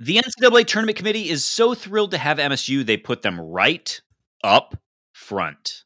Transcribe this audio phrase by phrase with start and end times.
[0.00, 4.00] The NCAA Tournament Committee is so thrilled to have MSU, they put them right
[4.42, 4.76] up
[5.12, 5.84] front.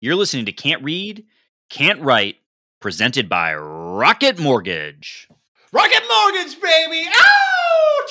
[0.00, 1.24] You're listening to Can't Read,
[1.68, 2.36] Can't Write,
[2.80, 5.28] presented by Rocket Mortgage.
[5.72, 7.08] Rocket Mortgage, baby!
[7.12, 8.06] Ow!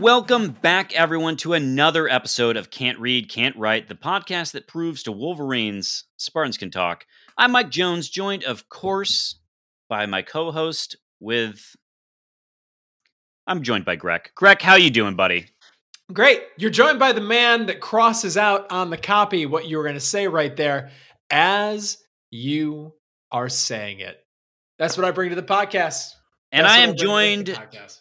[0.00, 5.02] Welcome back, everyone, to another episode of Can't Read, Can't Write, the podcast that proves
[5.02, 7.04] to Wolverines Spartans can talk.
[7.36, 9.38] I'm Mike Jones, joined, of course,
[9.90, 11.76] by my co-host with.
[13.46, 14.30] I'm joined by Greg.
[14.34, 15.48] Greg, how you doing, buddy?
[16.10, 16.44] Great.
[16.56, 19.96] You're joined by the man that crosses out on the copy what you were going
[19.96, 20.92] to say right there
[21.28, 21.98] as
[22.30, 22.94] you
[23.30, 24.18] are saying it.
[24.78, 26.14] That's what I bring to the podcast.
[26.52, 27.98] And That's I am bring to the joined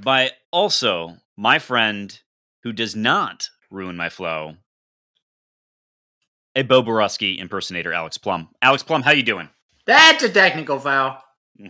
[0.00, 2.20] by also my friend
[2.62, 4.54] who does not ruin my flow,
[6.54, 8.48] a Bo Boroski impersonator, Alex Plum.
[8.62, 9.48] Alex Plum, how you doing?
[9.84, 11.22] That's a technical foul.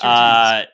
[0.00, 0.64] Uh,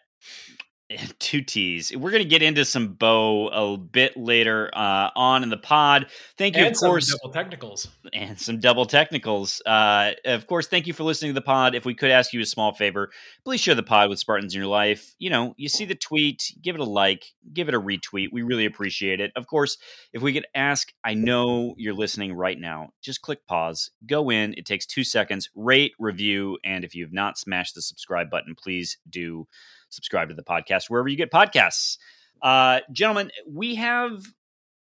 [1.18, 1.94] two T's.
[1.94, 6.06] We're gonna get into some Bo a bit later uh, on in the pod.
[6.36, 7.88] Thank you, And of some course, double technicals.
[8.12, 9.60] and some double technicals.
[9.66, 11.74] Uh, of course, thank you for listening to the pod.
[11.74, 13.10] If we could ask you a small favor,
[13.44, 15.14] please share the pod with Spartans in your life.
[15.18, 18.28] You know, you see the tweet, give it a like, give it a retweet.
[18.32, 19.32] We really appreciate it.
[19.36, 19.76] Of course,
[20.12, 22.90] if we could ask, I know you're listening right now.
[23.02, 24.54] Just click pause, go in.
[24.54, 25.50] It takes two seconds.
[25.54, 29.46] Rate, review, and if you have not smashed the subscribe button, please do
[29.90, 31.98] subscribe to the podcast wherever you get podcasts.
[32.42, 34.22] Uh, gentlemen, we have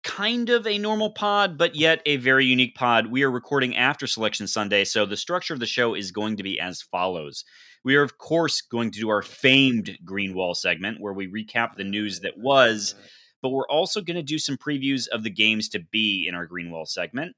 [0.04, 3.08] kind of a normal pod, but yet a very unique pod.
[3.08, 6.44] We are recording after Selection Sunday, so the structure of the show is going to
[6.44, 7.44] be as follows.
[7.84, 11.76] We are, of course, going to do our famed Green Wall segment where we recap
[11.76, 12.96] the news that was,
[13.42, 16.46] but we're also going to do some previews of the games to be in our
[16.46, 17.36] Green Wall segment.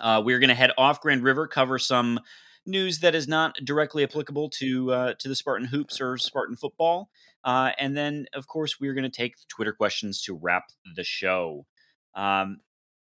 [0.00, 2.18] Uh, we're going to head off Grand River, cover some
[2.66, 7.08] news that is not directly applicable to uh, to the Spartan hoops or Spartan football,
[7.44, 10.64] uh, and then of course we're going to take Twitter questions to wrap
[10.96, 11.66] the show.
[12.14, 12.60] Um,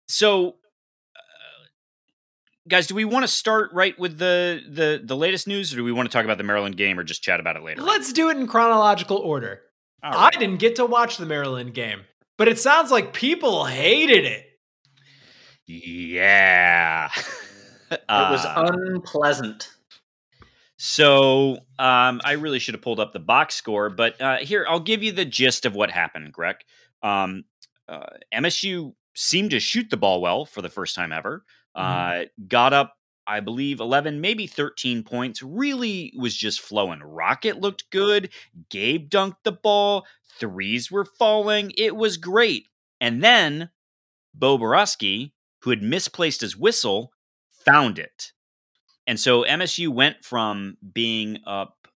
[0.08, 0.48] so,
[1.16, 1.64] uh,
[2.68, 5.84] guys, do we want to start right with the the the latest news, or do
[5.84, 7.82] we want to talk about the Maryland game, or just chat about it later?
[7.82, 9.62] Let's do it in chronological order.
[10.02, 10.14] Right.
[10.14, 12.00] I didn't get to watch the Maryland game,
[12.36, 14.46] but it sounds like people hated it.
[15.66, 17.10] Yeah.
[17.92, 19.70] It was Uh, unpleasant.
[20.76, 24.80] So um, I really should have pulled up the box score, but uh, here I'll
[24.80, 26.56] give you the gist of what happened, Greg.
[27.02, 27.44] Um,
[27.88, 31.44] uh, MSU seemed to shoot the ball well for the first time ever.
[31.74, 35.42] Uh, got up, I believe, 11, maybe 13 points.
[35.42, 37.00] Really was just flowing.
[37.00, 38.30] Rocket looked good.
[38.68, 40.04] Gabe dunked the ball.
[40.38, 41.72] Threes were falling.
[41.76, 42.68] It was great.
[43.00, 43.70] And then
[44.34, 47.12] Bo Boroski, who had misplaced his whistle,
[47.64, 48.32] found it.
[49.06, 51.88] And so MSU went from being up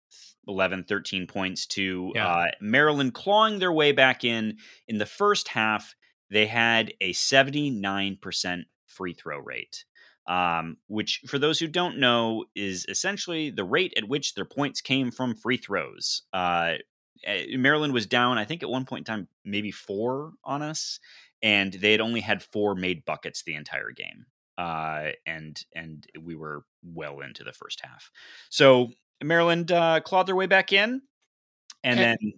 [0.48, 2.26] 11, 13 points to Yeah.
[2.28, 4.58] uh, Maryland clawing their way back in.
[4.88, 5.94] In the first half,
[6.30, 9.84] they had a 79% free throw rate,
[10.26, 14.80] um, which, for those who don't know, is essentially the rate at which their points
[14.80, 16.22] came from free throws.
[16.32, 16.74] Uh,
[17.24, 20.98] eh, Maryland was down, I think, at one point in time, maybe four on us,
[21.42, 24.26] and they had only had four made buckets the entire game
[24.58, 28.10] uh, and and we were well into the first half.
[28.50, 28.90] So
[29.22, 31.02] Maryland uh, clawed their way back in,
[31.84, 32.32] and And- then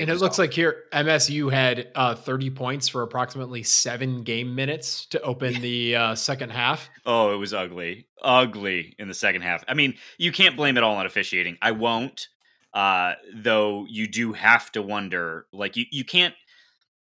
[0.00, 4.52] and it looks all- like here MSU had uh, 30 points for approximately seven game
[4.54, 6.88] minutes to open the uh, second half.
[7.06, 9.62] oh, it was ugly, ugly in the second half.
[9.68, 11.56] I mean, you can't blame it all on officiating.
[11.62, 12.26] I won't,
[12.74, 13.86] uh, though.
[13.88, 16.34] You do have to wonder, like you you can't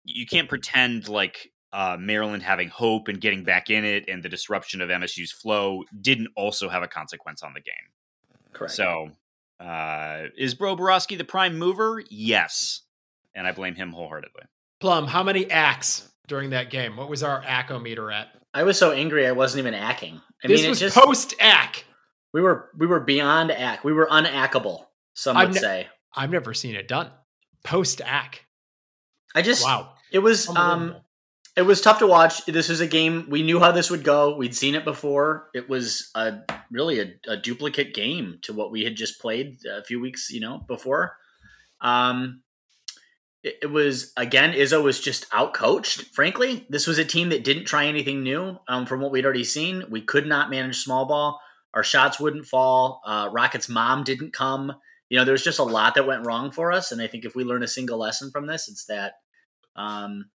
[0.03, 1.50] you can't pretend like.
[1.73, 5.83] Uh, Maryland having hope and getting back in it, and the disruption of MSU's flow
[6.01, 7.73] didn't also have a consequence on the game.
[8.51, 8.73] Correct.
[8.73, 9.09] So,
[9.59, 12.03] uh, is Bro Boroski the prime mover?
[12.09, 12.81] Yes.
[13.33, 14.43] And I blame him wholeheartedly.
[14.81, 16.97] Plum, how many acts during that game?
[16.97, 18.27] What was our accometer at?
[18.53, 20.19] I was so angry I wasn't even acking.
[20.43, 21.85] I this mean, was just post ack.
[22.33, 23.85] we were we were beyond ack.
[23.85, 24.87] We were unackable.
[25.13, 25.87] Some I've would ne- say.
[26.13, 27.09] I've never seen it done.
[27.63, 28.45] Post ack.
[29.33, 29.93] I just Wow.
[30.11, 31.05] it was um Unbelievable.
[31.57, 32.45] It was tough to watch.
[32.45, 34.35] This was a game we knew how this would go.
[34.37, 35.49] We'd seen it before.
[35.53, 36.39] It was a
[36.71, 40.39] really a, a duplicate game to what we had just played a few weeks, you
[40.39, 41.17] know, before.
[41.81, 42.43] Um,
[43.43, 46.13] it, it was again, Izzo was just outcoached.
[46.13, 48.57] Frankly, this was a team that didn't try anything new.
[48.69, 51.41] Um, from what we'd already seen, we could not manage small ball.
[51.73, 53.01] Our shots wouldn't fall.
[53.05, 54.73] Uh, Rocket's mom didn't come.
[55.09, 56.93] You know, there's just a lot that went wrong for us.
[56.93, 59.13] And I think if we learn a single lesson from this, it's that.
[59.75, 60.29] Um,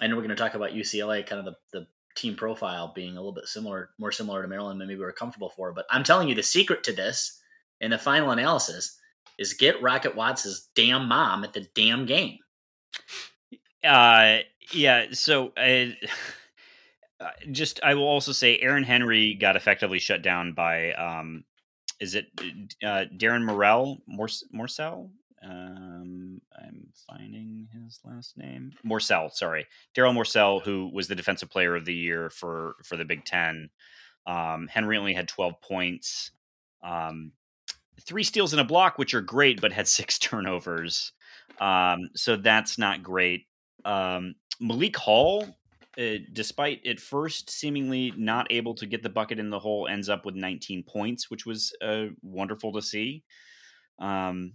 [0.00, 3.12] I know we're going to talk about UCLA, kind of the, the team profile being
[3.12, 5.72] a little bit similar, more similar to Maryland than maybe we were comfortable for.
[5.72, 7.40] But I'm telling you, the secret to this
[7.80, 8.98] in the final analysis
[9.38, 12.38] is get Rocket Watts' damn mom at the damn game.
[13.84, 14.38] Uh,
[14.72, 15.06] yeah.
[15.12, 15.86] So, uh,
[17.50, 21.44] just I will also say, Aaron Henry got effectively shut down by, um,
[22.00, 22.26] is it
[22.82, 25.10] uh, Darren Morell, Morse, Morsell?
[25.42, 28.72] Um, I'm finding his last name.
[28.84, 29.66] Morsell, sorry,
[29.96, 33.70] Darryl Morsell, who was the defensive player of the year for for the Big Ten.
[34.26, 36.32] Um, Henry only had 12 points.
[36.82, 37.32] Um,
[38.06, 41.12] three steals and a block, which are great, but had six turnovers.
[41.60, 43.46] Um, so that's not great.
[43.84, 45.46] Um, Malik Hall,
[45.98, 50.08] uh, despite at first seemingly not able to get the bucket in the hole, ends
[50.08, 53.22] up with 19 points, which was uh, wonderful to see.
[53.98, 54.54] Um,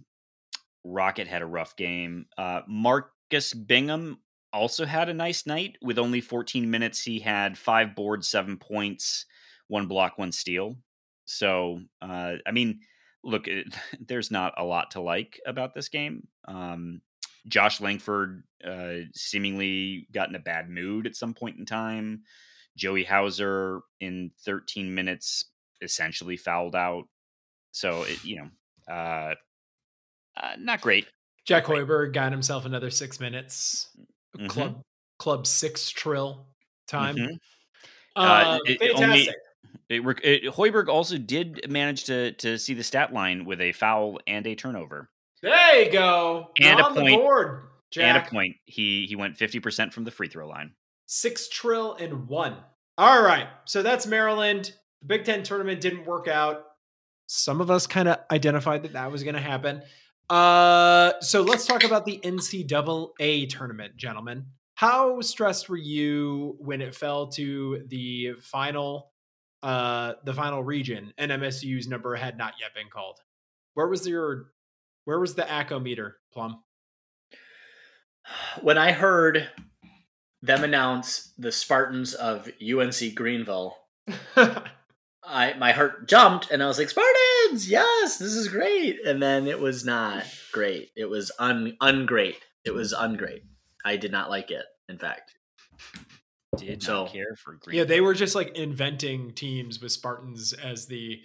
[0.84, 2.26] Rocket had a rough game.
[2.36, 4.18] Uh, Marcus Bingham
[4.52, 7.02] also had a nice night with only 14 minutes.
[7.02, 9.26] He had five boards, seven points,
[9.68, 10.76] one block, one steal.
[11.24, 12.80] So, uh, I mean,
[13.24, 13.66] look, it,
[14.06, 16.26] there's not a lot to like about this game.
[16.46, 17.00] Um,
[17.48, 22.22] Josh Langford uh, seemingly got in a bad mood at some point in time.
[22.76, 25.46] Joey Hauser in 13 minutes
[25.80, 27.04] essentially fouled out.
[27.72, 29.34] So, it, you know, uh,
[30.36, 31.06] uh, not great.
[31.44, 33.88] Jack Hoiberg got himself another six minutes.
[34.36, 34.46] Mm-hmm.
[34.46, 34.82] Club
[35.18, 36.46] club six trill
[36.88, 37.16] time.
[37.16, 37.34] Mm-hmm.
[38.16, 39.00] Uh, it, fantastic.
[39.00, 39.28] Only,
[39.88, 44.18] it, it, Hoiberg also did manage to to see the stat line with a foul
[44.26, 45.10] and a turnover.
[45.42, 46.50] There you go.
[46.60, 47.20] And You're a point.
[47.20, 47.62] Board,
[47.98, 48.56] and a point.
[48.64, 50.72] He he went fifty percent from the free throw line.
[51.06, 52.56] Six trill and one.
[52.96, 53.48] All right.
[53.64, 54.72] So that's Maryland.
[55.00, 56.64] The Big Ten tournament didn't work out.
[57.26, 59.82] Some of us kind of identified that that was going to happen.
[60.28, 64.46] Uh, so let's talk about the NCAA tournament, gentlemen.
[64.74, 69.10] How stressed were you when it fell to the final,
[69.62, 73.18] uh, the final region, and MSU's number had not yet been called?
[73.74, 74.46] Where was your,
[75.04, 76.62] where was the ACO meter, Plum?
[78.60, 79.48] When I heard
[80.42, 83.76] them announce the Spartans of UNC Greenville,
[85.32, 89.04] I my heart jumped and I was like, Spartans, yes, this is great.
[89.06, 90.90] And then it was not great.
[90.96, 92.36] It was un ungreat.
[92.64, 93.42] It was ungreat.
[93.84, 94.64] I did not like it.
[94.88, 95.34] In fact,
[96.56, 97.78] did so, not care for green.
[97.78, 101.22] Yeah, they were just like inventing teams with Spartans as the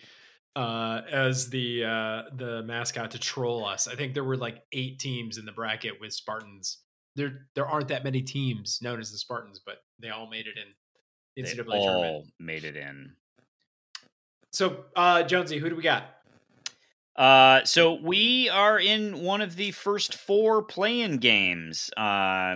[0.56, 3.88] uh as the uh the mascot to troll us.
[3.88, 6.80] I think there were like eight teams in the bracket with Spartans.
[7.16, 10.56] There there aren't that many teams known as the Spartans, but they all made it
[10.58, 10.74] in.
[11.44, 12.26] NCAA they all tournament.
[12.40, 13.12] made it in.
[14.58, 16.16] So, uh, Jonesy, who do we got?
[17.16, 21.92] Uh, so we are in one of the first four playing games.
[21.96, 22.56] Uh,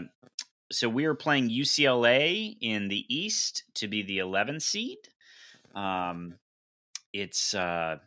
[0.72, 4.98] so we are playing UCLA in the East to be the 11 seed.
[5.76, 6.40] Um,
[7.14, 7.98] it's uh,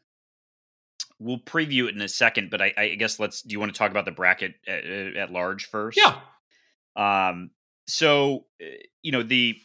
[1.21, 3.42] we'll preview it in a second, but I, I guess let's.
[3.42, 5.97] Do you want to talk about the bracket at, at large first?
[5.97, 6.18] Yeah.
[6.97, 7.50] Um.
[7.87, 8.66] So uh,
[9.02, 9.57] you know the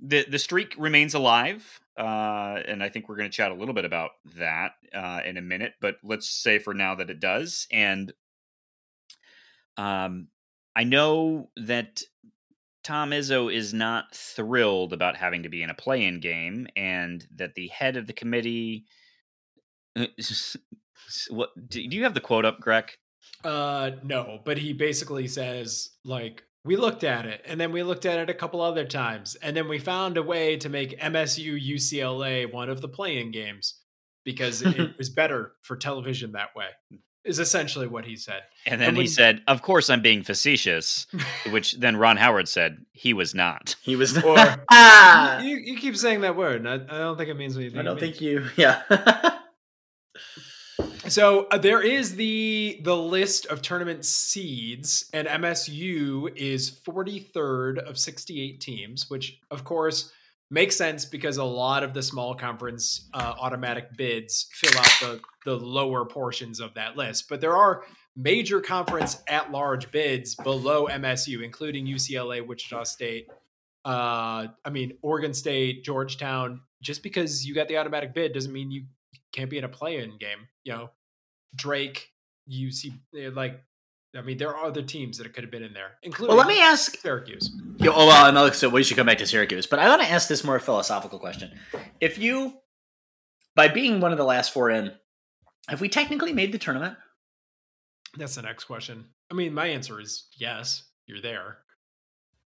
[0.00, 1.80] the the streak remains alive.
[2.00, 5.36] Uh, and I think we're going to chat a little bit about that uh, in
[5.36, 5.74] a minute.
[5.82, 7.66] But let's say for now that it does.
[7.70, 8.10] And
[9.76, 10.28] um,
[10.74, 12.00] I know that
[12.82, 17.54] Tom Izzo is not thrilled about having to be in a play-in game, and that
[17.54, 18.86] the head of the committee.
[19.94, 20.06] Uh,
[21.28, 22.92] what do you have the quote up, Greg?
[23.44, 28.06] Uh, no, but he basically says like we looked at it and then we looked
[28.06, 31.58] at it a couple other times and then we found a way to make MSU
[31.58, 33.80] UCLA one of the playing games
[34.24, 36.66] because it was better for television that way.
[37.22, 38.40] Is essentially what he said.
[38.64, 41.06] And then and when, he said, "Of course I'm being facetious,"
[41.50, 43.76] which then Ron Howard said he was not.
[43.82, 44.36] He was or,
[44.70, 45.38] ah!
[45.42, 46.66] you, you keep saying that word.
[46.66, 47.80] I, I, don't think it means what you think.
[47.80, 48.46] I don't think you.
[48.56, 49.34] Yeah.
[51.10, 57.98] So uh, there is the the list of tournament seeds, and MSU is 43rd of
[57.98, 60.12] 68 teams, which of course
[60.52, 65.20] makes sense because a lot of the small conference uh, automatic bids fill out the
[65.44, 67.28] the lower portions of that list.
[67.28, 67.82] But there are
[68.14, 73.26] major conference at large bids below MSU, including UCLA, Wichita State.
[73.84, 76.60] Uh, I mean, Oregon State, Georgetown.
[76.82, 78.84] Just because you got the automatic bid doesn't mean you
[79.32, 80.46] can't be in a play-in game.
[80.64, 80.90] You know,
[81.54, 82.08] Drake,
[82.46, 83.62] You see, eh, like
[84.16, 86.36] I mean, there are other teams that could have been in there, including.
[86.36, 87.50] Well, let me ask Syracuse.
[87.78, 90.10] Yo, oh well, no, so we should come back to Syracuse, but I want to
[90.10, 91.52] ask this more philosophical question:
[92.00, 92.54] If you,
[93.54, 94.92] by being one of the last four in,
[95.68, 96.96] have we technically made the tournament?
[98.16, 99.04] That's the next question.
[99.30, 100.84] I mean, my answer is yes.
[101.06, 101.58] You're there.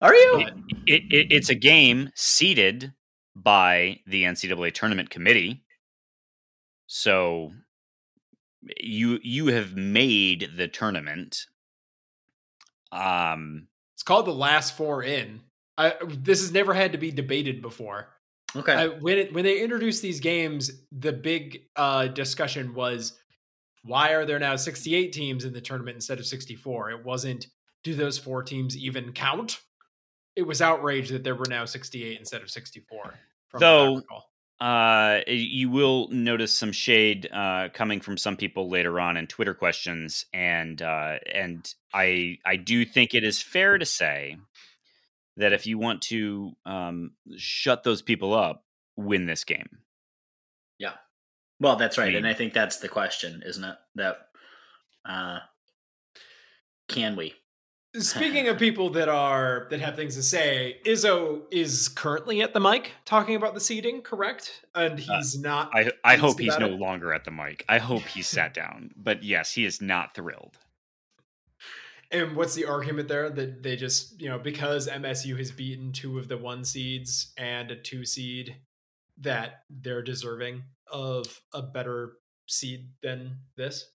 [0.01, 0.39] Are you?
[0.39, 0.55] It,
[0.87, 2.93] it, it, it's a game seeded
[3.37, 5.65] by the NCAA tournament committee.
[6.87, 7.53] So
[8.81, 11.47] you you have made the tournament.
[12.91, 15.41] Um, it's called the last four in.
[15.79, 18.09] I, this has never had to be debated before.
[18.55, 18.73] Okay.
[18.73, 23.19] I, when it, when they introduced these games, the big uh, discussion was
[23.85, 26.91] why are there now 68 teams in the tournament instead of 64?
[26.91, 27.47] It wasn't
[27.83, 29.61] do those four teams even count?
[30.37, 33.15] It was outrage that there were now 68 instead of 64.
[33.59, 34.03] Though
[34.63, 39.55] uh, you will notice some shade uh, coming from some people later on in Twitter
[39.55, 44.37] questions, and uh, and I I do think it is fair to say
[45.37, 48.65] that if you want to um, shut those people up,
[48.97, 49.79] win this game.
[50.79, 50.95] Yeah,
[51.59, 53.77] well, that's right, I mean, and I think that's the question, isn't it?
[53.97, 54.17] That
[55.05, 55.41] uh,
[56.89, 57.35] can we?
[57.99, 62.61] Speaking of people that are that have things to say, Izzo is currently at the
[62.61, 64.65] mic talking about the seating, correct?
[64.75, 65.71] And uh, he's uh, not.
[65.75, 66.79] I I hope he's no it.
[66.79, 67.67] longer at the mic.
[67.69, 68.93] I hope he's sat down.
[68.97, 70.57] But yes, he is not thrilled.
[72.11, 76.19] And what's the argument there that they just you know because MSU has beaten two
[76.19, 78.57] of the one seeds and a two seed
[79.19, 82.15] that they're deserving of a better
[82.47, 83.91] seed than this?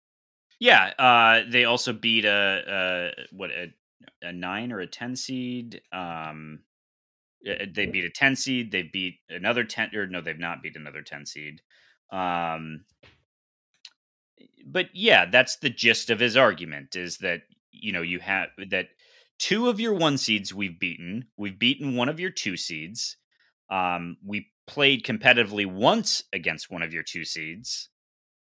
[0.59, 3.73] Yeah, uh, they also beat a, a what a
[4.21, 5.81] a nine or a ten seed.
[5.91, 6.59] Um,
[7.43, 8.71] they beat a ten seed.
[8.71, 11.61] They beat another ten, or no, they've not beat another ten seed.
[12.11, 12.85] Um,
[14.65, 18.87] but yeah, that's the gist of his argument: is that you know you have that
[19.37, 21.27] two of your one seeds we've beaten.
[21.37, 23.17] We've beaten one of your two seeds.
[23.69, 27.89] Um, we played competitively once against one of your two seeds.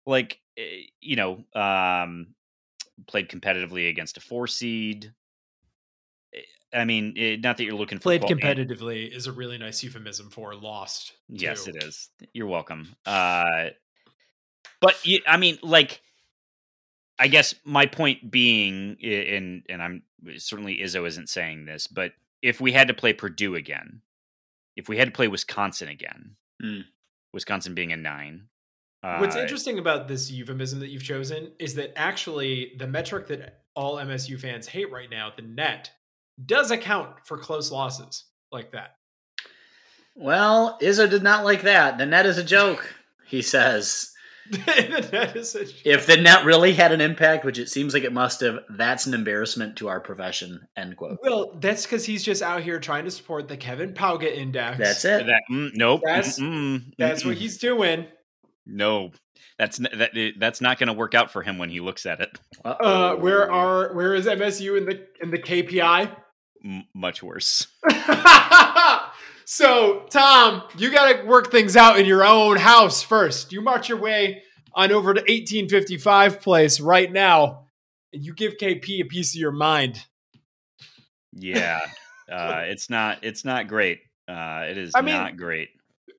[0.05, 2.27] Like eh, you know, um,
[3.07, 5.13] played competitively against a four seed.
[6.73, 9.81] I mean, it, eh, not that you're looking for played competitively is a really nice
[9.83, 11.13] euphemism for lost.
[11.29, 11.37] Too.
[11.45, 12.09] Yes, it is.
[12.33, 12.95] You're welcome.
[13.05, 13.69] Uh,
[14.81, 16.01] but you, I mean, like,
[17.17, 20.03] I guess my point being, and and I'm
[20.37, 24.01] certainly Izzo isn't saying this, but if we had to play Purdue again,
[24.75, 26.83] if we had to play Wisconsin again, mm.
[27.33, 28.49] Wisconsin being a nine.
[29.01, 33.61] What's uh, interesting about this euphemism that you've chosen is that actually the metric that
[33.75, 35.91] all MSU fans hate right now, the net,
[36.43, 38.95] does account for close losses like that.
[40.15, 41.97] Well, Izzo did not like that.
[41.97, 42.93] The net is a joke,
[43.25, 44.11] he says.
[44.49, 45.75] the net is a joke.
[45.85, 49.05] If the net really had an impact, which it seems like it must have, that's
[49.05, 50.67] an embarrassment to our profession.
[50.75, 51.19] End quote.
[51.21, 54.79] Well, that's because he's just out here trying to support the Kevin Pauga index.
[54.79, 55.27] That's it.
[55.27, 56.01] That, mm, nope.
[56.03, 57.27] That's, mm-mm, that's mm-mm.
[57.27, 58.07] what he's doing.
[58.65, 59.11] No,
[59.57, 60.33] that's that.
[60.37, 62.29] That's not going to work out for him when he looks at it.
[62.65, 66.11] Uh, where are where is MSU in the in the KPI?
[66.63, 67.67] M- much worse.
[69.45, 73.51] so, Tom, you got to work things out in your own house first.
[73.51, 77.65] You march your way on over to 1855 place right now,
[78.13, 80.05] and you give KP a piece of your mind.
[81.33, 81.79] Yeah,
[82.31, 83.19] uh, it's not.
[83.23, 83.99] It's not great.
[84.27, 85.69] Uh, it is I mean, not great.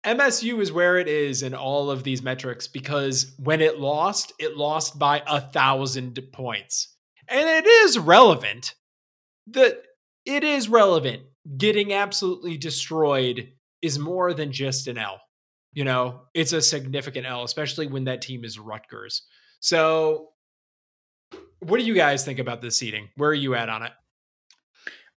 [0.05, 4.57] MSU is where it is in all of these metrics because when it lost, it
[4.57, 6.97] lost by a thousand points,
[7.29, 8.75] and it is relevant.
[9.49, 9.83] that
[10.29, 11.23] it is relevant.
[11.57, 15.21] Getting absolutely destroyed is more than just an L.
[15.73, 19.23] You know, it's a significant L, especially when that team is Rutgers.
[19.61, 20.29] So,
[21.61, 23.09] what do you guys think about this seating?
[23.17, 23.93] Where are you at on it?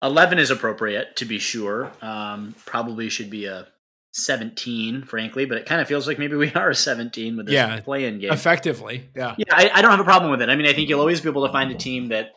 [0.03, 1.93] 11 is appropriate, to be sure.
[2.01, 3.67] Um, probably should be a
[4.13, 7.53] 17, frankly, but it kind of feels like maybe we are a 17 with this
[7.53, 8.33] yeah, play in game.
[8.33, 9.09] Effectively.
[9.15, 9.35] Yeah.
[9.37, 10.49] Yeah, I, I, don't have a problem with it.
[10.49, 12.31] I mean, I think you'll always be able to find a team that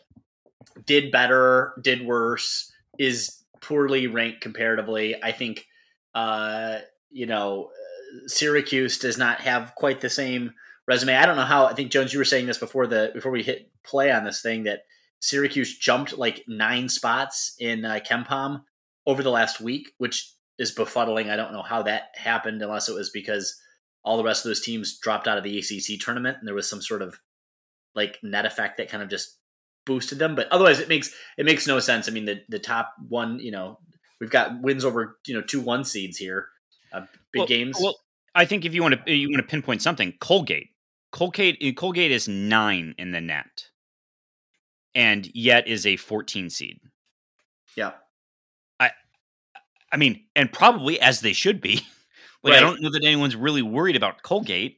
[0.85, 5.21] did better, did worse, is poorly ranked comparatively.
[5.21, 5.67] I think,
[6.13, 6.79] uh,
[7.11, 7.71] you know,
[8.27, 10.53] Syracuse does not have quite the same
[10.87, 11.15] resume.
[11.15, 11.65] I don't know how.
[11.65, 14.41] I think Jones, you were saying this before the before we hit play on this
[14.41, 14.83] thing that
[15.19, 18.63] Syracuse jumped like nine spots in uh, KenPom
[19.05, 21.29] over the last week, which is befuddling.
[21.29, 23.59] I don't know how that happened unless it was because
[24.03, 26.69] all the rest of those teams dropped out of the ACC tournament, and there was
[26.69, 27.19] some sort of
[27.95, 29.37] like net effect that kind of just
[29.85, 30.35] boosted them.
[30.35, 32.07] But otherwise, it makes it makes no sense.
[32.07, 33.79] I mean, the the top one, you know,
[34.19, 36.47] we've got wins over you know two one seeds here,
[36.91, 37.77] uh, big well, games.
[37.81, 37.97] Well,
[38.35, 40.69] I think if you want to you want to pinpoint something, Colgate,
[41.11, 43.69] Colgate, Colgate is nine in the net,
[44.95, 46.79] and yet is a fourteen seed.
[47.75, 47.91] Yeah,
[48.79, 48.91] I,
[49.91, 51.81] I mean, and probably as they should be.
[52.45, 52.57] Like, right.
[52.57, 54.77] I don't know that anyone's really worried about Colgate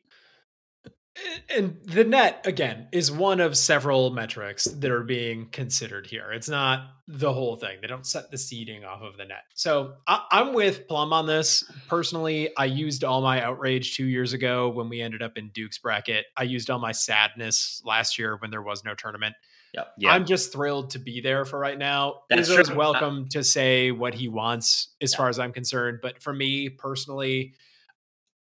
[1.49, 6.31] and the net again is one of several metrics that are being considered here.
[6.31, 7.77] It's not the whole thing.
[7.81, 9.43] They don't set the seeding off of the net.
[9.53, 11.63] So I, am with Plum on this.
[11.87, 15.77] Personally, I used all my outrage two years ago when we ended up in Duke's
[15.77, 16.25] bracket.
[16.35, 19.35] I used all my sadness last year when there was no tournament.
[19.73, 19.87] Yep.
[19.99, 20.13] Yeah.
[20.13, 22.21] I'm just thrilled to be there for right now.
[22.29, 25.17] That's Izzo's uh, welcome to say what he wants as yeah.
[25.17, 25.99] far as I'm concerned.
[26.01, 27.53] But for me personally,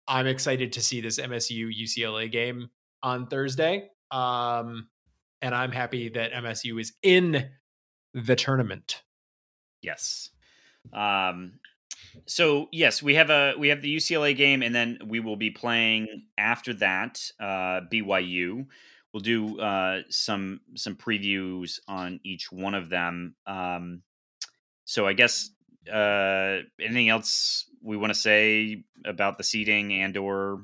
[0.09, 2.71] I'm excited to see this MSU UCLA game
[3.03, 3.91] on Thursday.
[4.11, 4.89] Um,
[5.43, 7.51] and I'm happy that MSU is in
[8.15, 9.03] the tournament.
[9.83, 10.31] Yes.
[10.93, 11.59] Um,
[12.25, 15.51] so yes, we have a we have the UCLA game, and then we will be
[15.51, 18.67] playing after that uh, BYU.
[19.13, 23.35] We'll do uh, some some previews on each one of them.
[23.47, 24.03] Um,
[24.85, 25.51] so I guess
[25.93, 30.61] uh, anything else we want to say about the seating and or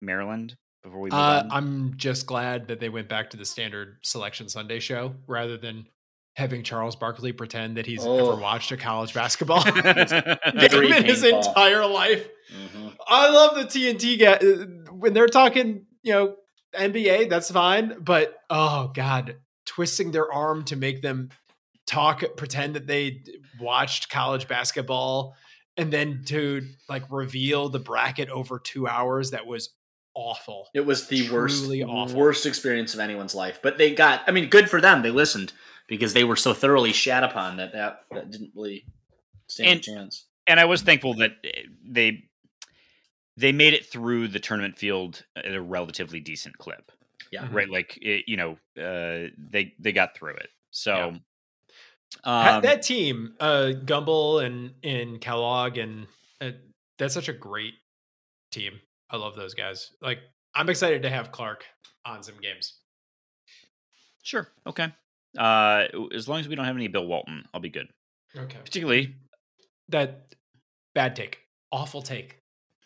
[0.00, 1.50] Maryland before we move uh, on?
[1.50, 5.86] I'm just glad that they went back to the standard selection Sunday show rather than
[6.34, 8.32] having Charles Barkley pretend that he's oh.
[8.32, 12.26] ever watched a college basketball game in his entire life.
[12.54, 12.88] Mm-hmm.
[13.06, 16.36] I love the TNT guy uh, when they're talking, you know,
[16.74, 21.28] NBA, that's fine, but oh god, twisting their arm to make them
[21.86, 23.22] talk pretend that they
[23.60, 25.34] watched college basketball
[25.76, 29.70] and then to like reveal the bracket over 2 hours that was
[30.14, 30.68] awful.
[30.74, 32.18] It was the worst awful.
[32.18, 33.60] worst experience of anyone's life.
[33.62, 35.02] But they got I mean good for them.
[35.02, 35.52] They listened
[35.88, 38.86] because they were so thoroughly shat upon that that, that didn't really
[39.48, 40.26] stand and, a chance.
[40.46, 42.24] And I was thankful that eh, they
[43.36, 46.92] they made it through the tournament field at a relatively decent clip.
[47.30, 47.48] Yeah.
[47.50, 50.48] Right like it, you know, uh, they they got through it.
[50.70, 51.18] So yeah.
[52.24, 56.06] Um, that team, uh, Gumbel and and Kellogg, and
[56.40, 56.50] uh,
[56.98, 57.74] that's such a great
[58.50, 58.80] team.
[59.10, 59.90] I love those guys.
[60.00, 60.18] Like,
[60.54, 61.64] I'm excited to have Clark
[62.04, 62.74] on some games.
[64.22, 64.48] Sure.
[64.66, 64.92] Okay.
[65.36, 67.88] Uh, as long as we don't have any Bill Walton, I'll be good.
[68.36, 68.58] Okay.
[68.64, 69.14] Particularly
[69.88, 70.34] that
[70.94, 72.38] bad take, awful take.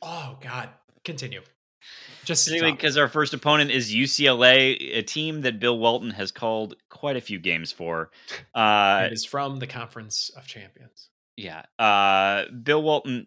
[0.02, 0.70] Oh God.
[1.04, 1.42] Continue.
[2.24, 7.16] Just because our first opponent is UCLA, a team that Bill Walton has called quite
[7.16, 8.10] a few games for.
[8.54, 11.10] Uh, it is from the Conference of Champions.
[11.36, 11.62] Yeah.
[11.78, 13.26] Uh, Bill Walton,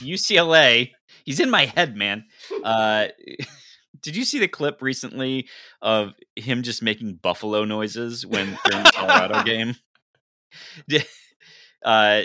[0.00, 0.92] UCLA,
[1.24, 2.24] he's in my head, man.
[2.62, 3.08] Uh,
[4.02, 5.48] did you see the clip recently
[5.80, 9.74] of him just making buffalo noises when during the Colorado game?
[11.84, 12.22] Uh,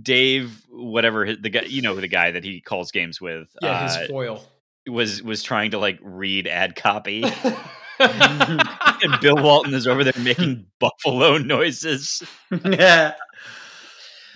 [0.00, 3.48] Dave, whatever the guy, you know, the guy that he calls games with.
[3.62, 4.44] Yeah, his uh, foil
[4.88, 7.24] was was trying to like read ad copy.
[7.98, 12.22] and Bill Walton is over there making buffalo noises.
[12.64, 13.14] yeah.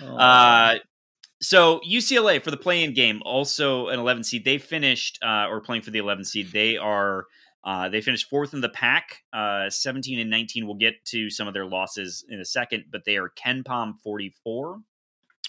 [0.01, 0.75] Uh,
[1.41, 4.45] so UCLA for the play-in game, also an 11 seed.
[4.45, 6.51] They finished uh, or playing for the 11 seed.
[6.51, 7.25] They are
[7.65, 10.67] uh, they finished fourth in the Pac, uh, 17 and 19.
[10.67, 14.79] We'll get to some of their losses in a second, but they are KenPom 44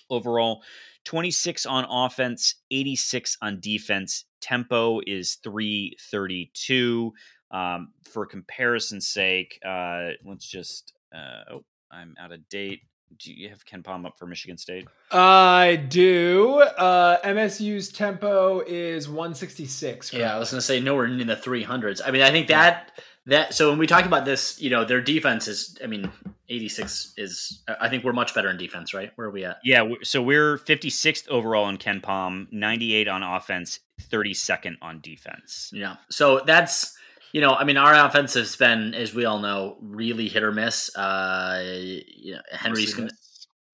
[0.08, 0.62] overall,
[1.04, 4.24] 26 on offense, 86 on defense.
[4.40, 7.12] Tempo is 332.
[7.50, 10.94] Um, for comparison's sake, uh, let's just.
[11.14, 12.80] Uh, oh, I'm out of date
[13.18, 14.86] do you have KenPom up for Michigan State?
[15.10, 16.60] I do.
[16.60, 20.12] Uh, MSU's tempo is 166.
[20.12, 22.00] Yeah, I was going to say nowhere in the 300s.
[22.04, 22.92] I mean, I think that
[23.26, 25.76] that so when we talk about this, you know, their defense is.
[25.82, 26.10] I mean,
[26.48, 27.62] 86 is.
[27.80, 29.10] I think we're much better in defense, right?
[29.16, 29.58] Where are we at?
[29.64, 35.70] Yeah, so we're 56th overall in KenPom, 98 on offense, 32nd on defense.
[35.74, 36.96] Yeah, so that's
[37.32, 40.52] you know, I mean, our offense has been, as we all know, really hit or
[40.52, 40.94] miss.
[40.96, 41.62] Uh,
[42.06, 43.04] you know, Henry's mostly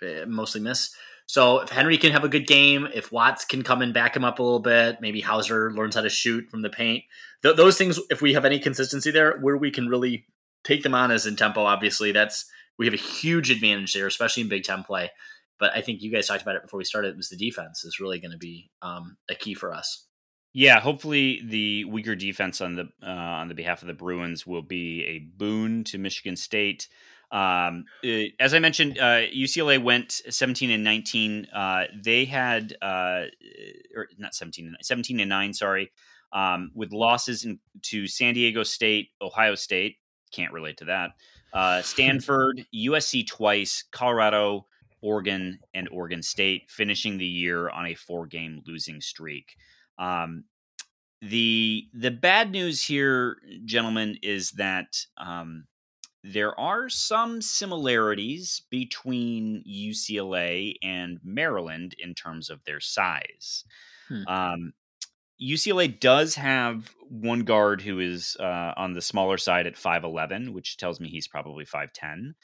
[0.01, 0.27] miss.
[0.27, 0.95] mostly miss.
[1.27, 4.25] So if Henry can have a good game, if Watts can come and back him
[4.25, 7.05] up a little bit, maybe Hauser learns how to shoot from the paint.
[7.43, 10.27] Th- those things, if we have any consistency there, where we can really
[10.65, 12.45] take them on as in tempo, obviously that's
[12.79, 15.11] we have a huge advantage there, especially in Big Ten play.
[15.59, 17.09] But I think you guys talked about it before we started.
[17.09, 20.07] It was the defense is really going to be um, a key for us.
[20.55, 24.62] Yeah, hopefully the weaker defense on the uh, on the behalf of the Bruins will
[24.62, 26.88] be a boon to Michigan State.
[27.33, 31.47] Um, uh, as I mentioned, uh, UCLA went 17 and 19.
[31.47, 33.23] Uh, they had, uh,
[33.97, 35.91] or not 17, 17 and 9, sorry,
[36.35, 39.97] um, with losses in, to San Diego State, Ohio State.
[40.31, 41.12] Can't relate to that.
[41.55, 44.67] Uh, Stanford, USC twice, Colorado,
[45.01, 49.57] Oregon, and Oregon State, finishing the year on a four game losing streak.
[50.03, 50.45] Um,
[51.21, 55.67] the the bad news here, gentlemen, is that um,
[56.25, 63.65] there are some similarities between UCLA and Maryland in terms of their size.
[64.09, 64.23] Hmm.
[64.27, 64.73] Um,
[65.41, 70.77] UCLA does have one guard who is uh, on the smaller side at 5'11, which
[70.77, 72.35] tells me he's probably 5'10.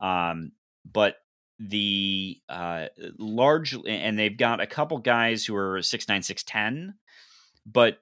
[0.00, 0.52] Um,
[0.90, 1.16] but
[1.60, 2.86] the uh,
[3.18, 6.94] large, and they've got a couple guys who are 6'9, 6'10,
[7.70, 7.98] but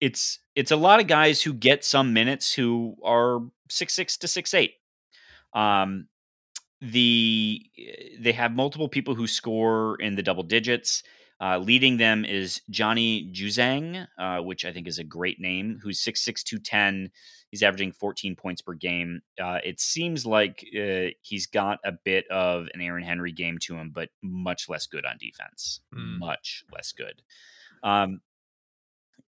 [0.00, 4.26] it's it's a lot of guys who get some minutes who are six six to
[4.26, 4.70] 6'8.
[5.52, 6.08] Um,
[6.80, 7.62] the
[8.18, 11.02] they have multiple people who score in the double digits
[11.40, 16.02] uh, leading them is Johnny Juzang, uh, which I think is a great name, who's
[16.02, 17.10] 6'6, 210.
[17.50, 19.20] He's averaging 14 points per game.
[19.40, 23.76] Uh, it seems like uh, he's got a bit of an Aaron Henry game to
[23.76, 25.80] him, but much less good on defense.
[25.94, 26.18] Mm.
[26.18, 27.22] Much less good.
[27.82, 28.20] Um,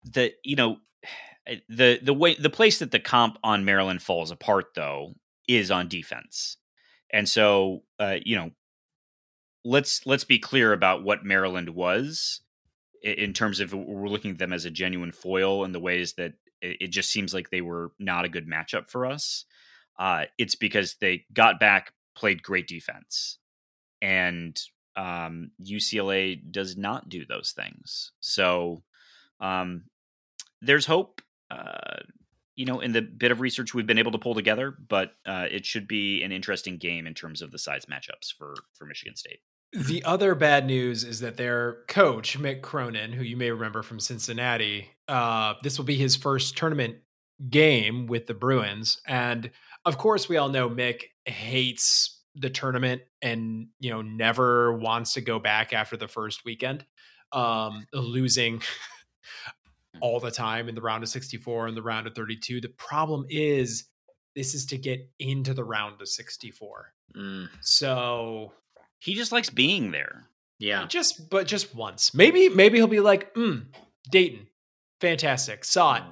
[0.03, 0.77] the you know
[1.47, 5.13] eh, the the way the place that the comp on Maryland falls apart though
[5.47, 6.57] is on defense,
[7.11, 8.51] and so uh, you know
[9.65, 12.41] let's let's be clear about what Maryland was
[13.01, 16.33] in terms of we're looking at them as a genuine foil in the ways that
[16.61, 19.43] it just seems like they were not a good matchup for us.
[19.99, 23.37] Uh, it's because they got back, played great defense,
[24.01, 24.59] and
[24.95, 28.11] um, UCLA does not do those things.
[28.21, 28.83] So
[29.41, 29.83] um,
[30.63, 31.21] there's hope.
[31.51, 31.99] Uh,
[32.55, 35.47] you know, in the bit of research we've been able to pull together, but uh,
[35.49, 39.15] it should be an interesting game in terms of the size matchups for for Michigan
[39.15, 39.39] State.
[39.73, 43.99] The other bad news is that their coach, Mick Cronin, who you may remember from
[43.99, 46.97] Cincinnati, uh, this will be his first tournament
[47.49, 49.01] game with the Bruins.
[49.07, 49.49] And
[49.83, 55.21] of course, we all know Mick hates the tournament and, you know, never wants to
[55.21, 56.85] go back after the first weekend,
[57.31, 58.61] um, losing
[60.01, 62.61] all the time in the round of 64 and the round of 32.
[62.61, 63.85] The problem is,
[64.35, 66.93] this is to get into the round of 64.
[67.15, 67.49] Mm.
[67.61, 68.53] So
[68.99, 70.25] he just likes being there.
[70.59, 70.85] Yeah.
[70.87, 72.13] Just but just once.
[72.13, 73.65] Maybe maybe he'll be like, mm,
[74.09, 74.47] Dayton.
[75.01, 75.65] Fantastic.
[75.65, 76.03] Saw it.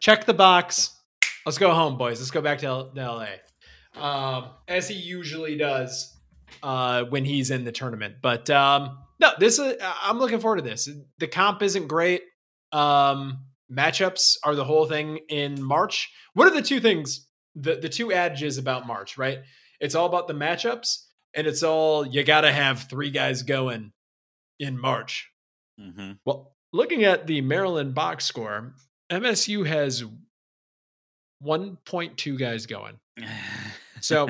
[0.00, 0.96] Check the box.
[1.44, 2.18] Let's go home, boys.
[2.18, 3.26] Let's go back to, L- to LA.
[4.02, 6.16] Um, as he usually does
[6.62, 8.16] uh, when he's in the tournament.
[8.22, 10.88] But um, no, this is I'm looking forward to this.
[11.18, 12.22] The comp isn't great.
[12.72, 16.10] Um, matchups are the whole thing in March.
[16.34, 17.26] What are the two things?
[17.54, 19.40] The the two adages about March, right?
[19.80, 23.92] It's all about the matchups and it's all you got to have three guys going
[24.58, 25.30] in March.
[25.78, 26.12] Mm-hmm.
[26.24, 28.74] Well, looking at the Maryland box score,
[29.12, 30.02] MSU has
[31.44, 32.98] 1.2 guys going.
[34.00, 34.28] So,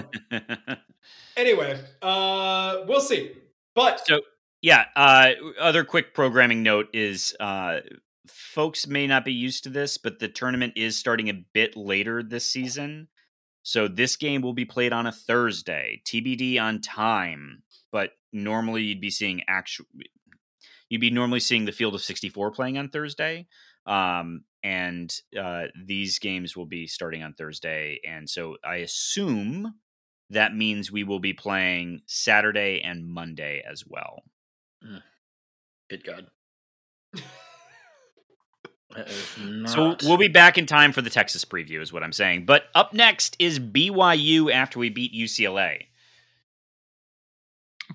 [1.36, 3.32] anyway, uh, we'll see.
[3.74, 4.20] But so
[4.62, 7.80] yeah, uh, other quick programming note is uh,
[8.30, 12.22] folks may not be used to this, but the tournament is starting a bit later
[12.22, 13.08] this season.
[13.62, 17.62] So this game will be played on a Thursday, TBD on time.
[17.90, 19.86] But normally you'd be seeing actual,
[20.88, 23.46] you'd be normally seeing the Field of 64 playing on Thursday.
[23.86, 28.00] Um, and uh, these games will be starting on Thursday.
[28.06, 29.74] And so I assume
[30.30, 34.22] that means we will be playing Saturday and Monday as well.
[34.84, 35.02] Mm.
[35.88, 36.26] Good God.
[39.66, 42.46] So we'll be back in time for the Texas preview, is what I'm saying.
[42.46, 45.82] But up next is BYU after we beat UCLA.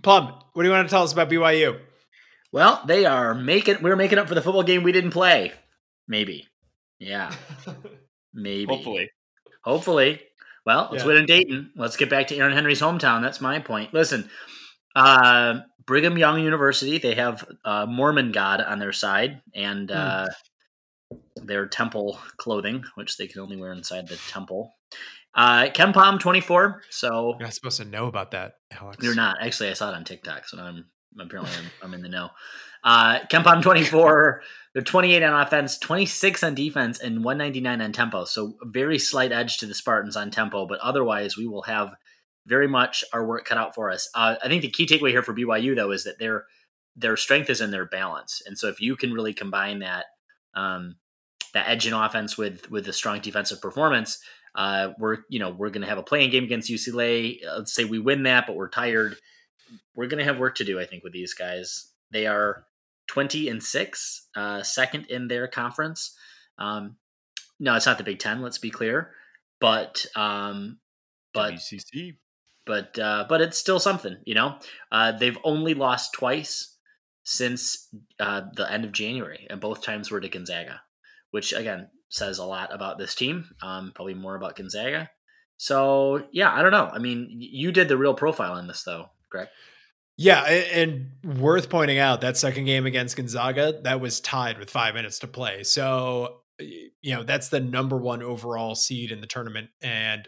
[0.02, 1.80] Plum, what do you want to tell us about BYU?
[2.52, 5.54] Well, they are making we're making up for the football game we didn't play.
[6.08, 6.48] Maybe.
[7.00, 7.34] Yeah.
[8.34, 8.74] Maybe.
[8.74, 9.10] Hopefully.
[9.64, 10.22] Hopefully.
[10.66, 11.08] Well, let's yeah.
[11.08, 11.72] win in Dayton.
[11.76, 13.22] Let's get back to Aaron Henry's hometown.
[13.22, 13.94] That's my point.
[13.94, 14.30] Listen,
[14.96, 19.96] uh, Brigham Young University, they have uh, Mormon God on their side, and mm.
[19.96, 20.28] uh,
[21.44, 24.76] their temple clothing, which they can only wear inside the temple.
[25.34, 26.84] Uh, KenPom 24.
[26.90, 29.04] So you're not supposed to know about that, Alex.
[29.04, 29.38] You're not.
[29.42, 30.86] Actually, I saw it on TikTok, so I'm
[31.20, 32.30] apparently I'm, I'm in the know.
[32.84, 34.42] Uh, KenPom 24.
[34.74, 38.24] They're 28 on offense, 26 on defense, and 199 on tempo.
[38.24, 41.94] So a very slight edge to the Spartans on tempo, but otherwise we will have
[42.48, 44.10] very much our work cut out for us.
[44.16, 46.46] Uh, I think the key takeaway here for BYU though is that their
[46.96, 50.06] their strength is in their balance, and so if you can really combine that
[50.56, 50.96] um,
[51.54, 54.20] that edge in offense with with the strong defensive performance,
[54.56, 57.38] Uh, we're you know we're going to have a playing game against UCLA.
[57.46, 59.16] Uh, let's say we win that, but we're tired.
[59.96, 61.92] We're going to have work to do, I think, with these guys.
[62.12, 62.66] They are
[63.08, 66.16] twenty and six, uh, second in their conference.
[66.58, 66.98] Um,
[67.60, 68.42] no, it's not the Big Ten.
[68.42, 69.12] Let's be clear,
[69.60, 70.80] but um,
[71.34, 72.18] but WCC.
[72.66, 74.58] but uh, but it's still something, you know.
[74.92, 76.76] Uh, they've only lost twice
[77.24, 77.88] since
[78.20, 80.82] uh, the end of January, and both times were to Gonzaga,
[81.32, 83.50] which again says a lot about this team.
[83.62, 85.10] Um, probably more about Gonzaga.
[85.58, 86.90] So yeah, I don't know.
[86.92, 89.48] I mean, you did the real profile on this, though, Greg.
[90.18, 94.94] Yeah, and worth pointing out that second game against Gonzaga that was tied with five
[94.94, 95.64] minutes to play.
[95.64, 100.28] So you know that's the number one overall seed in the tournament and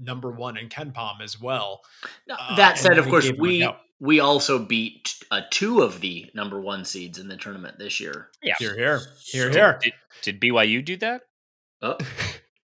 [0.00, 1.80] number one in KenPom as well.
[2.30, 3.68] Uh, that said, of course, we
[4.00, 8.28] we also beat uh, two of the number one seeds in the tournament this year.
[8.42, 9.78] Yeah, here, here, here, here.
[9.82, 11.22] Did, did BYU do that?
[11.82, 11.96] Oh.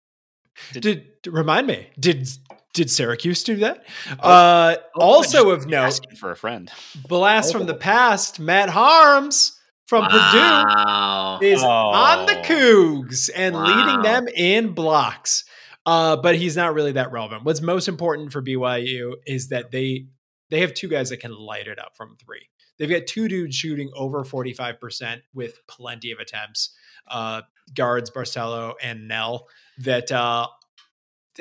[0.73, 0.81] did,
[1.21, 1.89] did, remind me?
[1.99, 2.27] Did
[2.73, 3.85] did Syracuse do that?
[4.21, 6.71] Oh, uh, oh, also of note, for a friend,
[7.07, 7.59] blast oh.
[7.59, 8.39] from the past.
[8.39, 11.37] Matt Haarms from wow.
[11.39, 11.67] Purdue is oh.
[11.67, 13.65] on the Cougs and wow.
[13.65, 15.43] leading them in blocks.
[15.85, 17.43] Uh, but he's not really that relevant.
[17.43, 20.05] What's most important for BYU is that they
[20.51, 22.47] they have two guys that can light it up from three.
[22.77, 26.75] They've got two dudes shooting over 45% with plenty of attempts.
[27.07, 27.41] Uh,
[27.73, 29.47] guards Barcello and Knell,
[29.79, 30.47] that uh,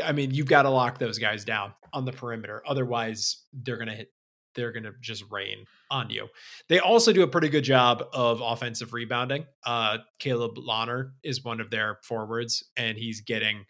[0.02, 2.62] I mean, you've got to lock those guys down on the perimeter.
[2.66, 4.12] Otherwise, they're going to hit
[4.54, 6.26] they're going to just rain on you.
[6.68, 9.46] They also do a pretty good job of offensive rebounding.
[9.64, 13.64] Uh, Caleb Lohner is one of their forwards, and he's getting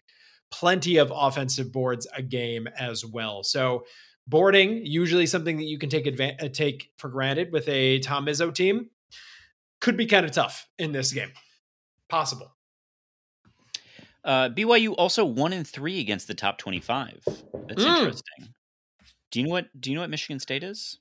[0.51, 3.43] plenty of offensive boards a game as well.
[3.43, 3.85] So
[4.31, 8.25] boarding usually something that you can take advantage uh, take for granted with a Tom
[8.25, 8.89] Izzo team
[9.81, 11.31] could be kind of tough in this game.
[12.07, 12.55] Possible.
[14.23, 17.21] Uh, BYU also one in three against the top twenty-five.
[17.67, 17.97] That's mm.
[17.97, 18.53] interesting.
[19.31, 19.67] Do you know what?
[19.79, 20.97] Do you know what Michigan State is?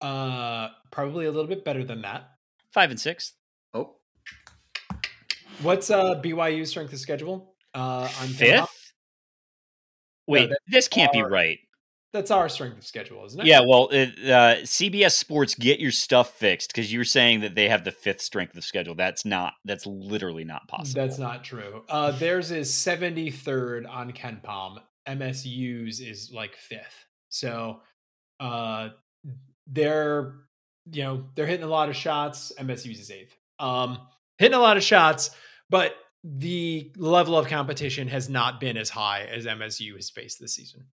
[0.00, 2.30] Uh, probably a little bit better than that.
[2.70, 3.34] Five and six.
[3.74, 3.96] Oh,
[5.62, 7.54] what's uh BYU strength of schedule?
[7.74, 8.92] Uh, on fifth.
[10.26, 11.58] Wait, no, this can't our, be right.
[12.14, 13.46] That's our strength of schedule, isn't it?
[13.46, 13.62] Yeah.
[13.66, 17.82] Well, it, uh, CBS Sports get your stuff fixed because you're saying that they have
[17.82, 18.94] the fifth strength of schedule.
[18.94, 19.54] That's not.
[19.64, 21.02] That's literally not possible.
[21.02, 21.82] That's not true.
[21.88, 24.76] Uh, theirs is 73rd on KenPom.
[25.08, 27.04] MSU's is like fifth.
[27.30, 27.80] So,
[28.38, 28.90] uh,
[29.66, 30.36] they're
[30.92, 32.52] you know they're hitting a lot of shots.
[32.60, 33.36] MSU's is eighth.
[33.58, 33.98] Um,
[34.38, 35.30] hitting a lot of shots,
[35.68, 40.54] but the level of competition has not been as high as MSU has faced this
[40.54, 40.84] season.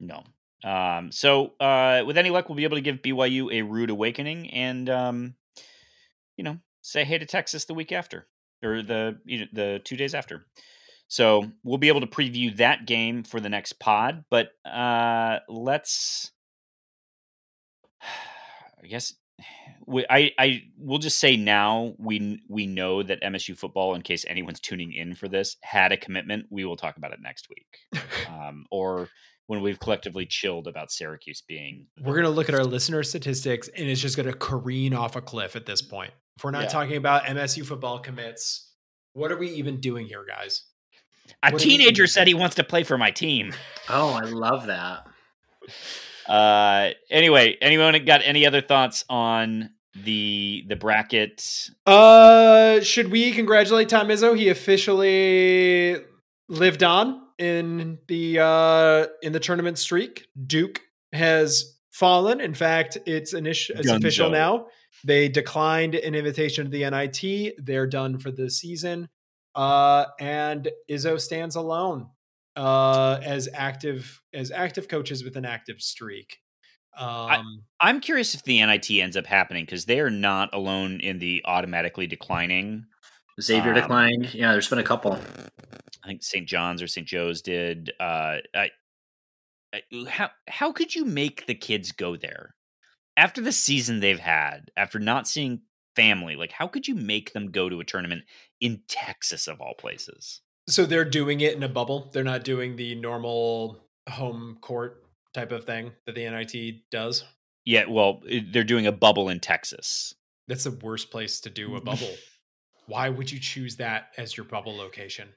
[0.00, 0.24] No.
[0.64, 4.50] Um, so uh, with any luck, we'll be able to give BYU a rude awakening
[4.50, 5.34] and um,
[6.36, 8.26] you know say hey to Texas the week after
[8.62, 10.46] or the you know, the two days after.
[11.08, 14.24] So we'll be able to preview that game for the next pod.
[14.30, 16.30] But uh, let's,
[18.82, 19.12] I guess,
[19.86, 24.24] we, I I will just say now we we know that MSU football, in case
[24.26, 26.46] anyone's tuning in for this, had a commitment.
[26.50, 29.08] We will talk about it next week, um, or
[29.52, 31.86] when we've collectively chilled about Syracuse being.
[32.00, 35.56] We're gonna look at our listener statistics, and it's just gonna careen off a cliff
[35.56, 36.10] at this point.
[36.38, 36.68] If we're not yeah.
[36.68, 38.72] talking about MSU football commits,
[39.12, 40.62] what are we even doing here, guys?
[41.42, 43.52] A what teenager said he wants to play for my team.
[43.88, 45.08] Oh, I love that.
[46.26, 51.68] Uh, anyway, anyone got any other thoughts on the the bracket?
[51.84, 54.38] Uh, should we congratulate Tom Izzo?
[54.38, 55.96] He officially
[56.48, 60.26] lived on in the uh in the tournament streak.
[60.46, 60.80] Duke
[61.12, 62.40] has fallen.
[62.40, 64.66] In fact, it's initial it's official now.
[65.04, 67.54] They declined an invitation to the NIT.
[67.58, 69.08] They're done for the season.
[69.54, 72.08] Uh, and Izzo stands alone
[72.56, 76.38] uh, as active as active coaches with an active streak.
[76.96, 81.00] Um, I, am curious if the NIT ends up happening because they are not alone
[81.00, 82.84] in the automatically declining.
[83.40, 84.34] Xavier um, declined.
[84.34, 85.18] Yeah, there's been a couple.
[86.04, 86.48] I think St.
[86.48, 87.06] John's or St.
[87.06, 87.92] Joe's did.
[88.00, 88.70] Uh, I,
[89.72, 92.54] I, how how could you make the kids go there
[93.16, 95.62] after the season they've had, after not seeing
[95.94, 96.36] family?
[96.36, 98.24] Like, how could you make them go to a tournament
[98.60, 100.40] in Texas of all places?
[100.68, 102.10] So they're doing it in a bubble.
[102.12, 107.24] They're not doing the normal home court type of thing that the NIT does.
[107.64, 110.14] Yeah, well, they're doing a bubble in Texas.
[110.48, 112.14] That's the worst place to do a bubble.
[112.86, 115.28] Why would you choose that as your bubble location?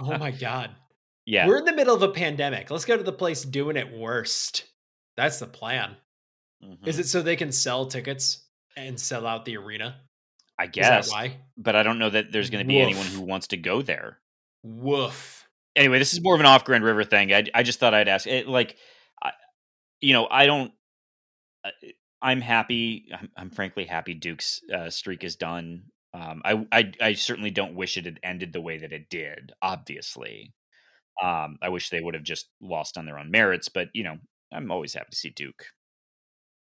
[0.00, 0.70] Oh my god.
[1.26, 1.46] Yeah.
[1.46, 2.72] We're in the middle of a pandemic.
[2.72, 4.64] Let's go to the place doing it worst.
[5.16, 5.94] That's the plan.
[6.64, 6.88] Mm-hmm.
[6.88, 9.96] Is it so they can sell tickets and sell out the arena?
[10.58, 11.10] I guess.
[11.10, 11.36] why?
[11.56, 12.86] But I don't know that there's going to be Woof.
[12.86, 14.18] anyone who wants to go there.
[14.62, 15.46] Woof.
[15.76, 17.32] Anyway, this is more of an off Grand River thing.
[17.32, 18.26] I, I just thought I'd ask.
[18.26, 18.76] It, like,
[19.22, 19.30] I,
[20.00, 20.72] you know, I don't.
[22.20, 23.06] I'm happy.
[23.16, 25.84] I'm, I'm frankly happy Duke's uh, streak is done.
[26.12, 29.52] Um, I, I I certainly don't wish it had ended the way that it did.
[29.62, 30.52] Obviously,
[31.22, 33.68] um, I wish they would have just lost on their own merits.
[33.68, 34.16] But you know,
[34.52, 35.66] I'm always happy to see Duke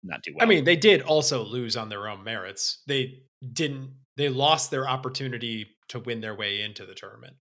[0.03, 0.45] not do well.
[0.45, 2.81] I mean, they did also lose on their own merits.
[2.87, 3.23] They
[3.53, 3.91] didn't.
[4.17, 7.35] They lost their opportunity to win their way into the tournament.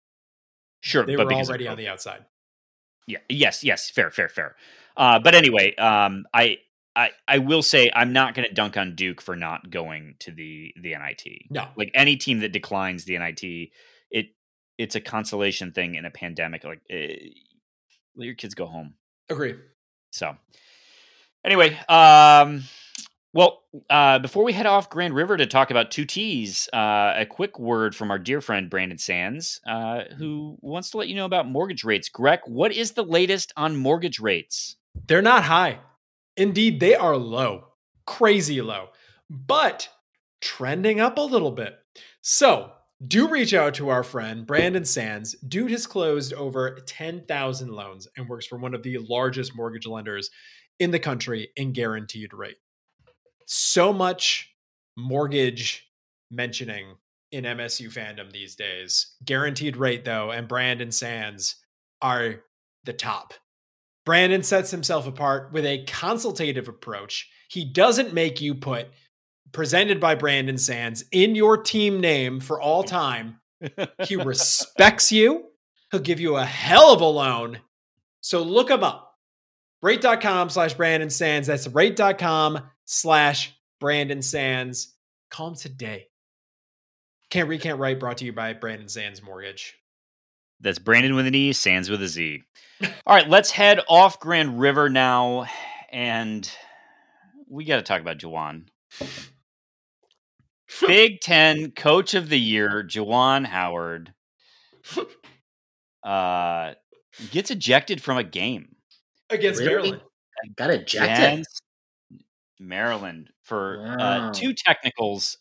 [0.81, 2.25] sure, They were of already on the outside.
[3.07, 3.19] Yeah.
[3.29, 3.65] Yes.
[3.65, 3.91] Yes.
[3.91, 4.11] Fair.
[4.11, 4.29] Fair.
[4.29, 4.57] Fair.
[4.97, 6.59] Uh, but anyway, um, I
[7.01, 10.33] I I will say I'm not going to dunk on Duke for not going to
[10.33, 11.47] the the NIT.
[11.49, 13.71] No, Like any team that declines the NIT,
[14.11, 14.27] it
[14.77, 16.63] it's a consolation thing in a pandemic.
[16.63, 17.15] Like eh,
[18.17, 18.95] let your kids go home.
[19.31, 19.55] agree.
[20.13, 20.37] So
[21.43, 22.65] anyway, um,
[23.33, 27.25] well, uh, before we head off Grand River to talk about two T's, uh, a
[27.25, 31.25] quick word from our dear friend Brandon Sands, uh, who wants to let you know
[31.25, 32.11] about mortgage rates.
[32.11, 34.77] Greg, what is the latest on mortgage rates?
[35.07, 35.79] They're not high.
[36.41, 37.67] Indeed, they are low,
[38.07, 38.89] crazy low,
[39.29, 39.91] but
[40.41, 41.75] trending up a little bit.
[42.23, 42.73] So,
[43.07, 45.35] do reach out to our friend Brandon Sands.
[45.47, 50.31] Dude has closed over 10,000 loans and works for one of the largest mortgage lenders
[50.79, 52.57] in the country in guaranteed rate.
[53.45, 54.55] So much
[54.97, 55.91] mortgage
[56.31, 56.97] mentioning
[57.33, 59.15] in MSU fandom these days.
[59.27, 61.57] Guaranteed rate, though, and Brandon Sands
[62.01, 62.37] are
[62.85, 63.35] the top.
[64.05, 67.29] Brandon sets himself apart with a consultative approach.
[67.49, 68.89] He doesn't make you put
[69.53, 73.41] presented by Brandon Sands in your team name for all time.
[74.07, 75.47] He respects you.
[75.91, 77.61] He'll give you a hell of a loan.
[78.21, 79.15] So look him up.
[79.83, 81.49] Rate.com slash Brandon Sands.
[81.49, 84.95] That's rate.com slash Brandon Sands.
[85.31, 86.07] Call him today.
[87.31, 88.01] Can't read, can't write.
[88.01, 89.80] Brought to you by Brandon Sands Mortgage.
[90.61, 92.43] That's Brandon with an E, Sands with a Z.
[93.07, 95.47] All right, let's head off Grand River now,
[95.91, 96.51] and
[97.49, 98.67] we got to talk about Juwan.
[100.87, 104.15] Big Ten Coach of the Year, Juwan Howard,
[106.05, 106.75] uh,
[107.31, 108.77] gets ejected from a game.
[109.31, 109.91] Against Really?
[109.91, 110.03] Maryland.
[110.43, 111.11] I got ejected.
[111.25, 111.63] against
[112.59, 114.29] Maryland for Wow.
[114.29, 115.39] uh, two technicals.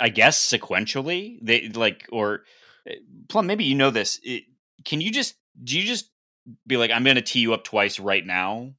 [0.00, 2.38] I guess sequentially, they like or uh,
[3.28, 3.46] Plum.
[3.46, 4.20] Maybe you know this.
[4.22, 4.44] It,
[4.84, 6.10] can you just do you just
[6.66, 8.72] be like, I'm going to tee you up twice right now?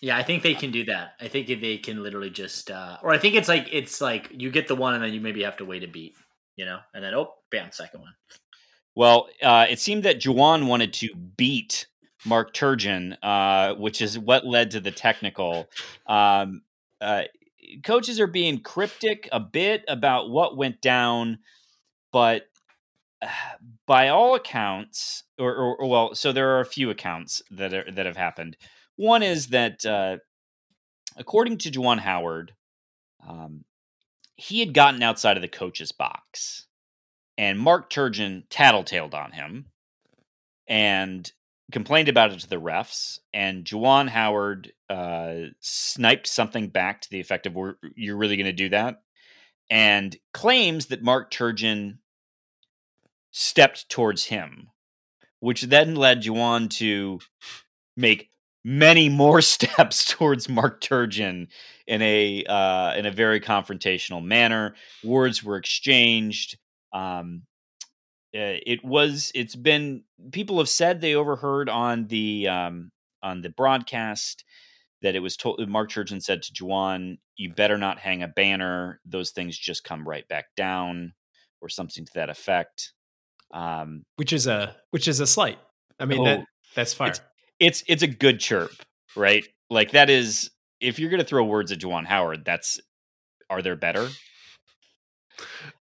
[0.00, 1.14] Yeah, I think they can do that.
[1.20, 4.50] I think they can literally just, uh, or I think it's like it's like you
[4.50, 6.16] get the one and then you maybe have to wait a beat,
[6.56, 8.14] you know, and then oh, bam, second one.
[8.96, 11.86] Well, uh, it seemed that Juwan wanted to beat
[12.24, 15.68] Mark Turgeon, uh, which is what led to the technical.
[16.06, 16.62] Um,
[17.00, 17.22] uh,
[17.84, 21.38] coaches are being cryptic a bit about what went down,
[22.12, 22.48] but
[23.86, 27.90] by all accounts, or, or, or well, so there are a few accounts that are
[27.90, 28.56] that have happened.
[28.96, 30.18] One is that, uh,
[31.16, 32.52] according to Juwan Howard,
[33.26, 33.64] um,
[34.36, 36.66] he had gotten outside of the coach's box
[37.38, 39.66] and Mark Turgeon tattletaled on him
[40.68, 41.30] and
[41.70, 43.18] complained about it to the refs.
[43.32, 47.56] And Juwan Howard uh, sniped something back to the effect of,
[47.96, 49.02] "You're really going to do that,"
[49.70, 51.98] and claims that Mark Turgeon
[53.32, 54.68] stepped towards him,
[55.40, 57.18] which then led Juwan to
[57.96, 58.30] make
[58.64, 61.48] many more steps towards Mark Turgeon
[61.86, 64.74] in a uh, in a very confrontational manner.
[65.02, 66.58] Words were exchanged.
[66.92, 67.42] Um,
[68.34, 69.30] uh, it was.
[69.34, 70.04] It's been.
[70.32, 72.90] People have said they overheard on the um,
[73.22, 74.44] on the broadcast
[75.02, 75.66] that it was told.
[75.68, 79.00] Mark Turgeon said to Juwan, "You better not hang a banner.
[79.04, 81.12] Those things just come right back down,"
[81.60, 82.94] or something to that effect.
[83.52, 85.58] Um, which is a which is a slight.
[86.00, 87.12] I mean Oh, that that's fire.
[87.60, 88.72] it's it's a good chirp,
[89.14, 89.46] right?
[89.68, 92.80] Like that is if you're gonna throw words at Juwan Howard, that's
[93.50, 94.08] are there better?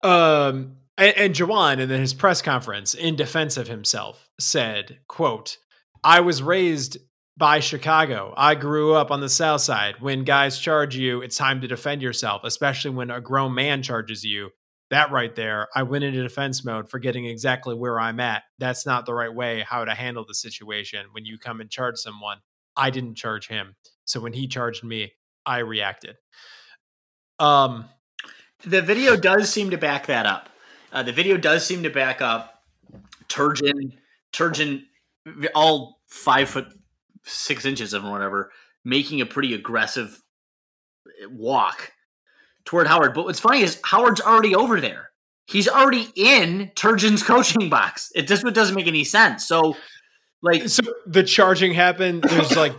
[0.04, 5.58] Um, and, and Juwan in his press conference, in defense of himself, said, "quote
[6.04, 6.98] I was raised
[7.36, 8.34] by Chicago.
[8.38, 9.96] I grew up on the South Side.
[10.00, 14.24] When guys charge you, it's time to defend yourself, especially when a grown man charges
[14.24, 14.52] you."
[14.90, 18.44] That right there, I went into defense mode, forgetting exactly where I'm at.
[18.58, 21.08] That's not the right way how to handle the situation.
[21.12, 22.38] When you come and charge someone,
[22.76, 23.76] I didn't charge him.
[24.06, 25.14] So when he charged me,
[25.46, 26.16] I reacted.
[27.40, 27.90] Um,
[28.66, 30.50] The video does seem to back that up.
[30.92, 32.64] Uh, the video does seem to back up
[33.28, 33.98] Turgeon,
[34.34, 34.84] Turgeon,
[35.54, 36.68] all five foot
[37.24, 38.52] six inches of him, whatever,
[38.86, 40.22] making a pretty aggressive
[41.30, 41.92] walk
[42.68, 43.16] toward Howard.
[43.16, 45.10] But what's funny is Howard's already over there.
[45.48, 48.12] he's already in Turgeon's coaching box.
[48.14, 49.48] It just doesn't make any sense.
[49.48, 49.76] So,
[50.42, 52.24] like, so the charging happened.
[52.24, 52.76] There's like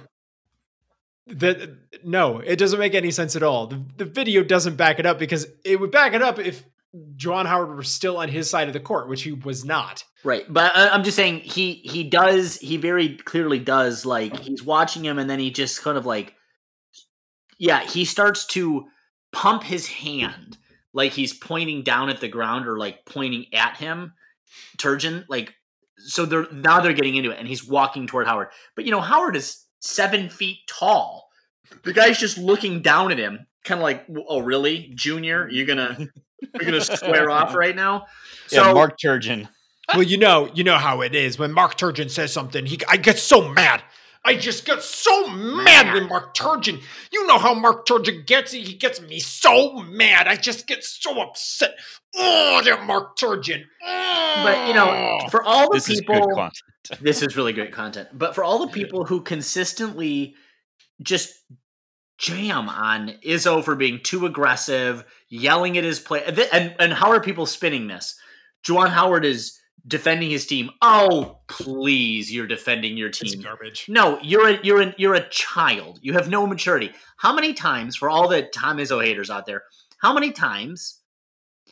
[1.27, 1.77] that.
[2.05, 3.67] No, it doesn't make any sense at all.
[3.67, 6.63] The, the video doesn't back it up because it would back it up if
[7.17, 10.05] Juwan Howard were still on his side of the court, which he was not.
[10.23, 15.05] Right, but I'm just saying he he does he very clearly does like he's watching
[15.05, 16.35] him and then he just kind of like
[17.57, 18.87] yeah he starts to
[19.33, 20.57] pump his hand
[20.93, 24.13] like he's pointing down at the ground or like pointing at him
[24.79, 25.55] Turgeon like
[25.99, 29.01] so they're now they're getting into it and he's walking toward Howard but you know
[29.01, 31.29] Howard is seven feet tall
[31.85, 35.97] the guy's just looking down at him kind of like oh really Junior you're gonna
[36.55, 38.07] you're gonna square off right now
[38.51, 39.49] yeah, Mark Turgeon.
[39.95, 42.67] well, you know, you know how it is when Mark Turgeon says something.
[42.67, 43.83] He, I get so mad.
[44.25, 46.83] I just get so mad when Mark Turgeon.
[47.13, 48.53] You know how Mark Turgeon gets.
[48.53, 50.29] He gets me so mad.
[50.29, 51.75] I just get so upset.
[52.15, 53.63] Oh, that Mark Turgeon.
[53.85, 54.41] Oh.
[54.45, 55.29] But you know, oh.
[55.29, 57.01] for all the This is good people, content.
[57.01, 58.09] this is really great content.
[58.13, 60.35] But for all the people who consistently
[61.01, 61.35] just
[62.19, 67.11] jam on Izzo for being too aggressive, yelling at his play, and and, and how
[67.13, 68.19] are people spinning this?
[68.65, 69.58] Juwan Howard is
[69.89, 70.71] defending his team.
[70.83, 73.41] Oh, please, you're defending your it's team.
[73.41, 73.87] garbage.
[73.89, 75.99] No, you're a you're a you're a child.
[76.03, 76.93] You have no maturity.
[77.17, 79.65] How many times for all the Tom Izzo haters out there?
[80.01, 81.01] How many times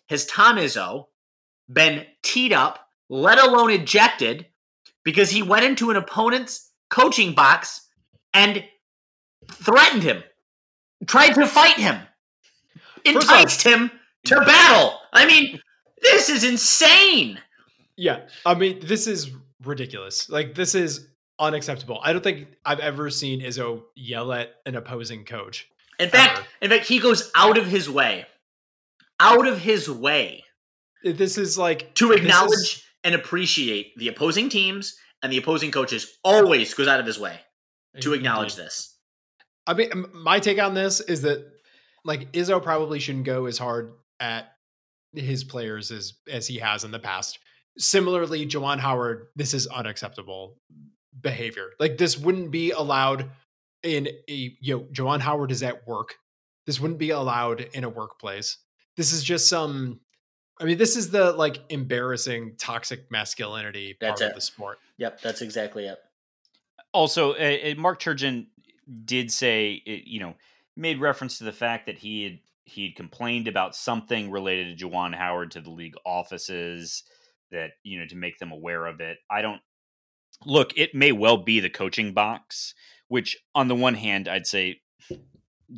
[0.08, 1.06] has Tom Izzo
[1.68, 4.46] been teed up, let alone ejected,
[5.04, 7.86] because he went into an opponent's coaching box
[8.32, 8.64] and
[9.50, 10.22] threatened him,
[11.06, 12.00] tried to fight him,
[13.04, 13.90] First off- enticed him
[14.26, 14.98] to battle?
[15.12, 15.60] I mean,
[16.02, 17.38] this is insane.
[17.96, 19.30] Yeah, I mean, this is
[19.64, 20.28] ridiculous.
[20.28, 22.00] Like, this is unacceptable.
[22.02, 25.66] I don't think I've ever seen Izzo yell at an opposing coach.
[25.98, 26.46] In fact, Ever.
[26.62, 28.26] in fact, he goes out of his way,
[29.18, 30.44] out of his way
[31.02, 35.70] This is like to this is- acknowledge and appreciate the opposing teams and the opposing
[35.70, 36.18] coaches.
[36.24, 37.40] Always goes out of his way
[38.00, 38.94] to acknowledge this.
[39.66, 41.46] I mean, my take on this is that
[42.04, 44.52] like Izzo probably shouldn't go as hard at
[45.14, 47.38] his players as as he has in the past.
[47.78, 50.56] Similarly, Juwan Howard, this is unacceptable
[51.20, 51.70] behavior.
[51.78, 53.30] Like this wouldn't be allowed
[53.82, 56.14] in a you know, Juwan Howard is at work.
[56.66, 58.58] This wouldn't be allowed in a workplace.
[58.96, 60.00] This is just some
[60.58, 64.34] I mean, this is the like embarrassing toxic masculinity part That's of it.
[64.34, 64.78] the sport.
[64.98, 65.98] Yep, that's exactly it.
[66.92, 68.46] Also, uh, Mark Turgeon
[69.04, 70.34] did say, you know,
[70.76, 74.86] made reference to the fact that he had he had complained about something related to
[74.86, 77.04] Juwan Howard to the league offices
[77.50, 79.18] that you know to make them aware of it.
[79.30, 79.60] I don't
[80.44, 80.72] look.
[80.76, 82.74] It may well be the coaching box,
[83.08, 84.80] which on the one hand, I'd say,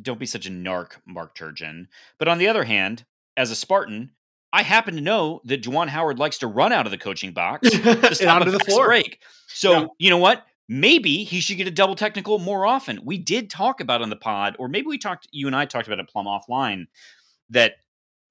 [0.01, 1.87] don't be such a narc, Mark Turgeon.
[2.17, 3.05] But on the other hand,
[3.37, 4.11] as a Spartan.
[4.51, 7.69] I happen to know that Juwan Howard likes to run out of the coaching box
[7.69, 8.87] to stop onto the floor.
[8.87, 9.19] break.
[9.47, 9.85] So Yeah.
[9.99, 10.43] you know what?
[10.67, 12.99] Maybe he should get a double technical more often.
[13.05, 15.27] We did talk about on the pod, or maybe we talked.
[15.31, 16.87] You and I talked about it plumb offline
[17.51, 17.73] that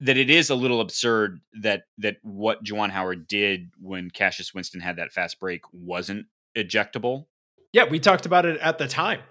[0.01, 4.81] that it is a little absurd that that what Juwan Howard did when Cassius Winston
[4.81, 7.25] had that fast break wasn't ejectable.
[7.73, 9.21] Yeah, we talked about it at the time.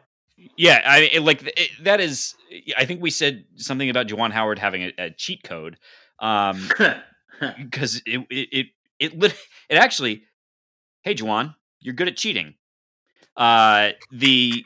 [0.56, 2.34] Yeah, I it, like it, that is.
[2.76, 5.78] I think we said something about Juwan Howard having a, a cheat code.
[6.20, 6.68] Um,
[7.40, 8.66] because it it it
[8.98, 9.34] it,
[9.68, 10.22] it actually
[11.02, 12.54] hey Juwan you're good at cheating
[13.36, 14.64] uh the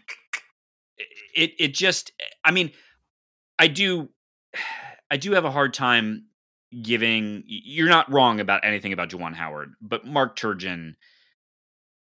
[1.34, 2.12] it it just
[2.44, 2.72] i mean
[3.58, 4.08] i do
[5.12, 6.24] i do have a hard time
[6.82, 10.94] giving you're not wrong about anything about Juwan Howard but Mark Turgeon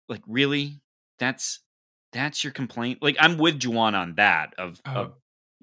[0.09, 0.81] like really
[1.19, 1.61] that's
[2.11, 5.13] that's your complaint like I'm with Juwan on that of, Oh, of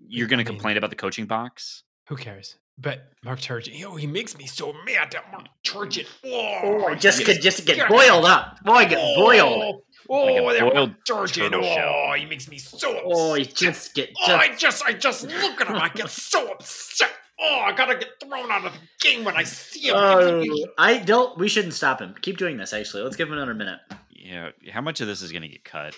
[0.09, 2.57] you're going I to mean- complain about the coaching box Who cares?
[2.77, 6.07] But Mark Turgeon, yo, he makes me so mad that Mark Turgeon.
[6.27, 8.59] oh, I just could just get boiled up.
[8.65, 9.83] Boy, get boiled.
[10.11, 11.51] Oh, Like a oh, that boiled Mark Turgeon.
[11.51, 12.13] turtle Oh, shell.
[12.19, 13.05] he makes me so oh, upset.
[13.15, 14.61] Oh, I just get Oh, I just.
[14.61, 15.77] just, I just look at him.
[15.77, 17.13] I get so upset.
[17.47, 19.95] Oh, I gotta get thrown out of the game when I see him.
[19.97, 20.45] Oh,
[20.79, 21.37] I don't.
[21.39, 22.15] We shouldn't stop him.
[22.23, 22.73] Keep doing this.
[22.73, 23.81] Actually, let's give him another minute.
[24.11, 25.95] yeah how much of this is going to get cut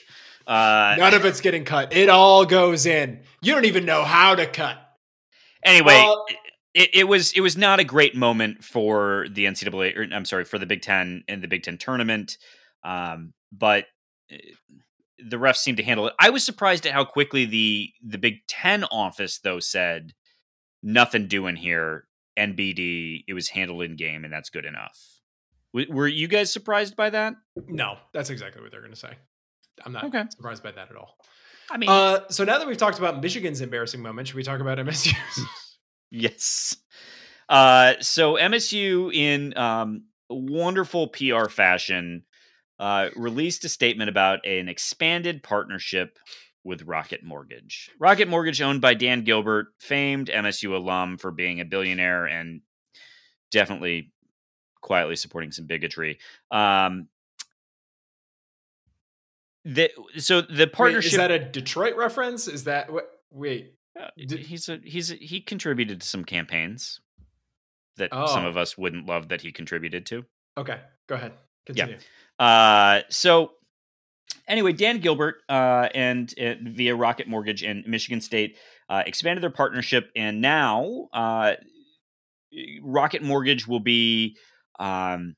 [0.47, 1.95] uh None of it's getting cut.
[1.95, 3.21] It all goes in.
[3.43, 4.77] You don't even know how to cut.
[5.65, 6.25] Anyway, Well-
[6.75, 9.97] it, it was it was not a great moment for the NCAA.
[9.97, 12.37] Or, I'm sorry for the Big Ten and the Big Ten tournament,
[12.85, 13.87] um, but
[14.31, 14.37] uh,
[15.19, 16.13] the refs seemed to handle it.
[16.21, 20.13] I was surprised at how quickly the the Big Ten office though said
[20.87, 22.07] nothing doing here.
[22.39, 24.99] NBD, it was handled in game, and that's good enough.
[25.75, 27.35] W- were you guys surprised by that?
[27.67, 29.15] No, that's exactly what they're going to say.
[29.85, 30.23] I'm not Okay.
[30.31, 31.17] surprised by that at all.
[31.71, 34.61] I mean, Uh, so now that we've talked about Michigan's embarrassing moment, should we talk
[34.61, 35.45] about MSU's?
[36.11, 36.77] Yes.
[37.49, 42.23] Uh, so MSU in um, wonderful PR fashion
[42.79, 46.19] uh, released a statement about an expanded partnership
[46.67, 47.91] with Rocket Mortgage.
[47.99, 52.61] Rocket Mortgage, owned by Dan Gilbert, famed MSU alum for being a billionaire and
[53.53, 54.13] definitely
[54.83, 56.19] quietly supporting some bigotry.
[56.51, 57.09] Um,
[59.65, 62.47] the, so the partnership Wait, is that a Detroit reference?
[62.49, 63.11] Is that what?
[63.33, 67.01] Wait, uh, Did- he's a he's a, he contributed to some campaigns
[67.97, 68.49] that some Oh.
[68.49, 70.25] of us wouldn't love that he contributed to.
[70.57, 71.33] okay, go ahead.
[71.65, 71.99] Continue.
[72.39, 73.53] Uh, so
[74.49, 78.57] anyway, Dan Gilbert uh, and uh, via Rocket Mortgage and Michigan State
[78.89, 81.55] uh, expanded their partnership, and now uh,
[82.83, 84.37] Rocket Mortgage will be
[84.79, 85.37] um,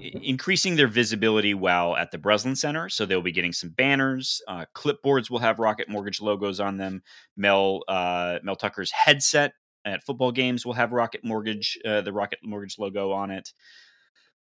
[0.00, 2.88] increasing their visibility while at the Breslin Center.
[2.88, 4.40] So they'll be getting some banners.
[4.48, 7.02] Uh, clipboards will have Rocket Mortgage logos on them.
[7.36, 9.52] Mel uh, Mel Tucker's headset
[9.84, 13.52] at football games will have Rocket Mortgage, uh, the Rocket Mortgage logo on it.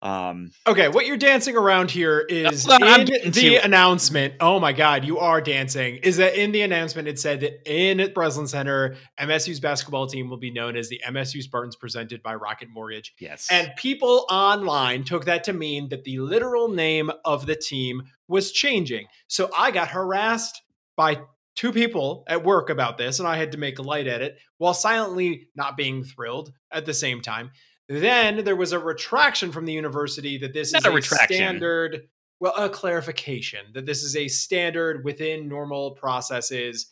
[0.01, 4.35] Um, Okay, what you're dancing around here is in the to announcement.
[4.39, 5.97] Oh my God, you are dancing.
[5.97, 7.07] Is that in the announcement?
[7.07, 11.01] It said that in at Breslin Center, MSU's basketball team will be known as the
[11.05, 13.13] MSU Spartans, presented by Rocket Mortgage.
[13.19, 18.03] yes, And people online took that to mean that the literal name of the team
[18.27, 19.07] was changing.
[19.27, 20.61] So I got harassed
[20.95, 21.21] by
[21.55, 24.73] two people at work about this, and I had to make light at it while
[24.73, 27.51] silently not being thrilled at the same time.
[27.89, 32.07] Then there was a retraction from the university that this Not is a a, standard,
[32.39, 36.87] well, a clarification that this is a standard within normal processes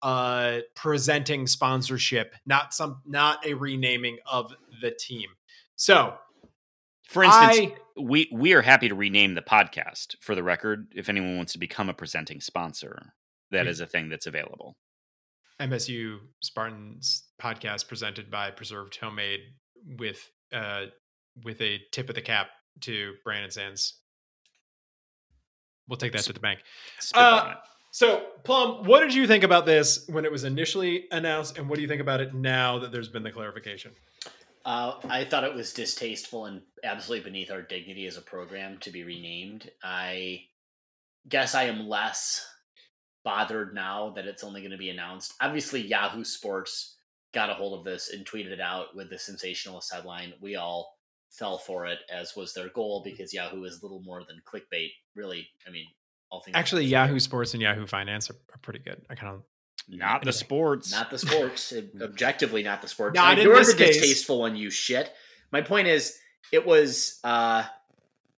[0.00, 5.28] uh presenting sponsorship not some not a renaming of the team
[5.74, 6.14] so
[7.08, 10.92] For instance, I we we are happy to rename the podcast for the record.
[10.94, 13.12] If anyone wants to become a presenting sponsor,
[13.50, 14.76] that We- is a thing that's available.
[15.60, 19.40] MSU Spartans podcast presented by Preserved Homemade
[19.98, 20.86] with uh
[21.44, 22.48] with a tip of the cap
[22.80, 23.94] to Brandon Sands.
[25.88, 26.60] We'll take that to the bank.
[27.14, 27.54] Uh.
[27.90, 31.76] So, Plum, what did you think about this when it was initially announced, and what
[31.76, 33.92] do you think about it now that there's been the clarification?
[34.64, 38.90] Uh, I thought it was distasteful and absolutely beneath our dignity as a program to
[38.90, 39.70] be renamed.
[39.82, 40.42] I
[41.28, 42.46] guess I am less
[43.24, 45.34] bothered now that it's only going to be announced.
[45.40, 46.97] Obviously, Yahoo Sports
[47.34, 50.32] got a hold of this and tweeted it out with the sensationalist headline.
[50.40, 50.94] We all
[51.30, 54.90] fell for it, as was their goal, because Yahoo is little more than clickbait.
[55.14, 55.84] Really, I mean,
[56.30, 57.08] all things Actually, considered.
[57.08, 59.02] Yahoo Sports and Yahoo Finance are, are pretty good.
[59.10, 59.42] I kind of
[59.88, 60.90] Not the sports.
[60.92, 61.72] Not the sports.
[62.02, 63.14] Objectively, not the sports.
[63.14, 63.96] Not Like, in you're this the case.
[64.00, 65.10] distasteful one, you shit.
[65.52, 66.16] My point is,
[66.52, 67.64] it was, uh,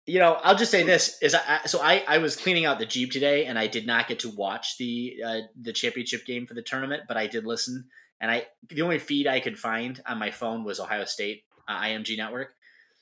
[0.06, 2.86] you know, I'll just say this: is I, so I, I was cleaning out the
[2.88, 6.56] Jeep today, and I did not get to watch the uh, the championship game for
[6.56, 7.86] the tournament, but I did listen,
[8.22, 11.80] and I the only feed I could find on my phone was Ohio State uh,
[11.82, 12.54] IMG network,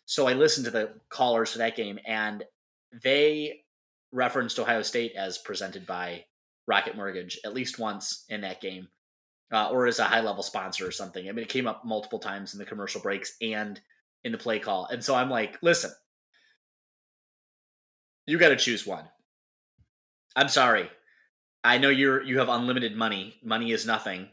[0.06, 2.44] so I listened to the callers for that game, and
[3.04, 3.62] they
[4.12, 6.26] referenced Ohio State as presented by
[6.68, 8.88] Rocket Mortgage at least once in that game,
[9.52, 11.28] uh, or as a high level sponsor or something.
[11.28, 13.80] I mean, it came up multiple times in the commercial breaks and
[14.24, 14.86] in the play call.
[14.86, 15.92] And so I'm like, listen,
[18.26, 19.06] you got to choose one.
[20.36, 20.90] I'm sorry.
[21.64, 23.36] I know you're you have unlimited money.
[23.44, 24.30] Money is nothing,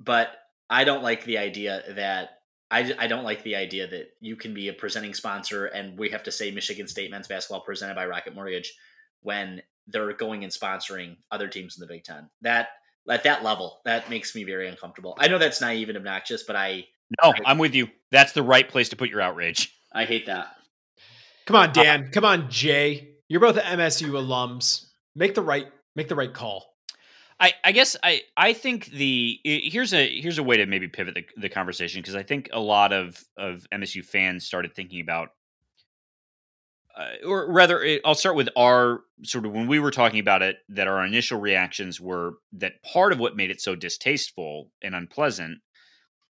[0.00, 0.30] but
[0.68, 2.30] I don't like the idea that
[2.70, 6.10] I, I don't like the idea that you can be a presenting sponsor and we
[6.10, 8.74] have to say Michigan State men's basketball presented by Rocket Mortgage
[9.22, 12.30] when they're going and sponsoring other teams in the Big Ten.
[12.42, 12.68] That
[13.08, 15.16] at that level, that makes me very uncomfortable.
[15.18, 16.86] I know that's naive and obnoxious, but I
[17.22, 17.88] no, I'm with you.
[18.12, 19.76] That's the right place to put your outrage.
[19.92, 20.54] I hate that.
[21.46, 22.10] come on, uh, Dan.
[22.12, 23.16] Come on, Jay.
[23.28, 24.86] You're both MSU alums.
[25.16, 26.69] Make the right make the right call.
[27.40, 31.14] I, I guess I, I think the here's a here's a way to maybe pivot
[31.14, 35.30] the, the conversation because I think a lot of of MSU fans started thinking about
[36.96, 40.58] uh, or rather I'll start with our sort of when we were talking about it
[40.68, 45.60] that our initial reactions were that part of what made it so distasteful and unpleasant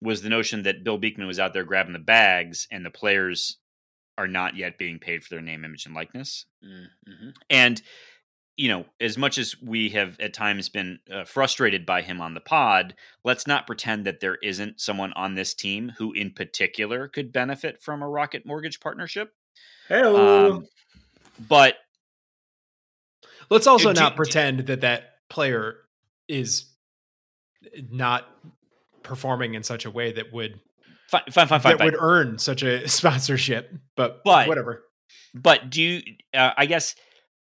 [0.00, 3.58] was the notion that Bill Beekman was out there grabbing the bags and the players
[4.18, 7.30] are not yet being paid for their name image and likeness Mm-hmm.
[7.50, 7.82] and
[8.62, 12.34] you know, as much as we have at times been uh, frustrated by him on
[12.34, 12.94] the pod,
[13.24, 17.82] let's not pretend that there isn't someone on this team who, in particular, could benefit
[17.82, 19.32] from a Rocket Mortgage partnership.
[19.88, 20.52] Hello.
[20.58, 20.66] Um,
[21.48, 21.74] but
[23.50, 25.78] Let's also Do- not do- pretend that that player
[26.28, 26.66] is
[27.90, 28.28] not
[29.02, 30.60] performing in such a way that would
[31.10, 31.72] fine, fine, fine, fine.
[31.72, 31.86] that fine.
[31.86, 33.74] would earn such a sponsorship.
[33.96, 34.84] But, But- whatever.
[35.34, 36.02] But do you?
[36.32, 36.94] Uh, I guess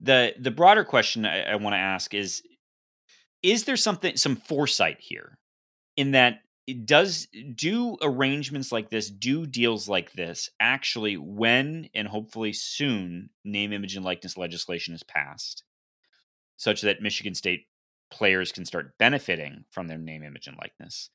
[0.02, 2.42] the the broader question I, I want to ask is:
[3.42, 5.38] Is there something some foresight here
[5.96, 12.08] in that it does do arrangements like this, do deals like this actually when and
[12.08, 15.64] hopefully soon name, image, and likeness legislation is passed,
[16.56, 17.66] such that Michigan State
[18.12, 21.10] players can start benefiting from their name, image, and likeness.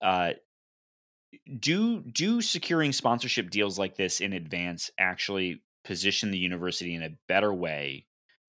[0.00, 0.32] Uh,
[1.58, 7.16] do do securing sponsorship deals like this in advance actually position the university in a
[7.28, 8.06] better way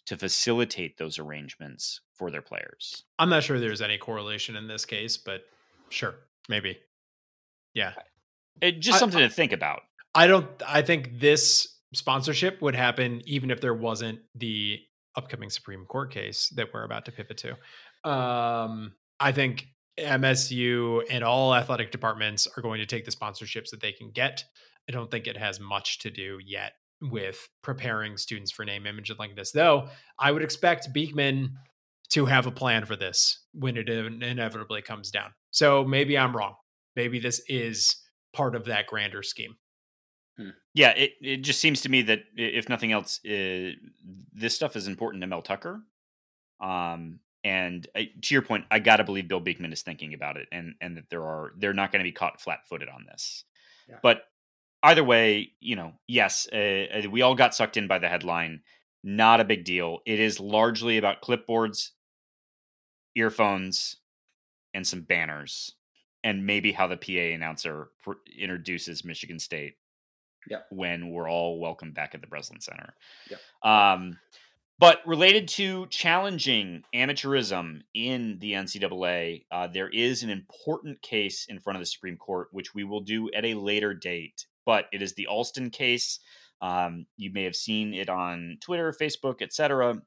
[0.08, 3.04] to facilitate those arrangements for their players?
[3.20, 5.42] I'm not sure there's any correlation in this case, but
[5.90, 6.16] sure,
[6.50, 6.80] maybe.
[7.74, 7.94] Yeah.
[8.62, 9.82] It, just I- something to think about.
[10.16, 14.80] I don't I think this sponsorship would happen even if there wasn't the
[15.16, 18.10] upcoming Supreme Court case that we're about to pivot to.
[18.10, 19.68] Um I think
[20.00, 24.44] MSU and all athletic departments are going to take the sponsorships that they can get.
[24.90, 29.10] I don't think it has much to do yet with preparing students for name, image,
[29.10, 29.52] and likeness.
[29.52, 29.90] Though
[30.20, 31.56] I would expect Beekman
[32.10, 35.34] to have a plan for this when it inevitably comes down.
[35.52, 36.56] So maybe I'm wrong.
[36.96, 37.96] Maybe this is
[38.34, 39.56] part of that grander scheme.
[40.76, 43.72] Yeah, it, it just seems to me that if nothing else, uh,
[44.34, 45.82] this stuff is important to Mel Tucker.
[46.62, 50.38] Um, and I, to your point, I got to believe Bill Beekman is thinking about
[50.38, 53.46] it, and and that there are they're not going to be caught flat-footed on this.
[53.90, 53.96] Yeah.
[54.04, 54.22] But
[54.84, 58.62] either way, you know, yes, uh, we all got sucked in by the headline.
[59.04, 60.00] Not a big deal.
[60.06, 61.92] It is largely about clipboards,
[63.16, 63.98] earphones,
[64.74, 65.74] and some banners,
[66.24, 69.76] and maybe how the PA announcer pr- introduces Michigan State
[70.50, 70.68] Yep.
[70.72, 72.94] when we're all welcome back at the Breslin Center.
[73.30, 73.40] Yep.
[73.64, 74.18] Um,
[74.80, 81.60] but related to challenging amateurism in the NCAA, uh, there is an important case in
[81.60, 84.46] front of the Supreme Court, which we will do at a later date.
[84.68, 86.20] But it is the Alston case.
[86.62, 90.02] Um, you may have seen it on Twitter, Facebook, etc.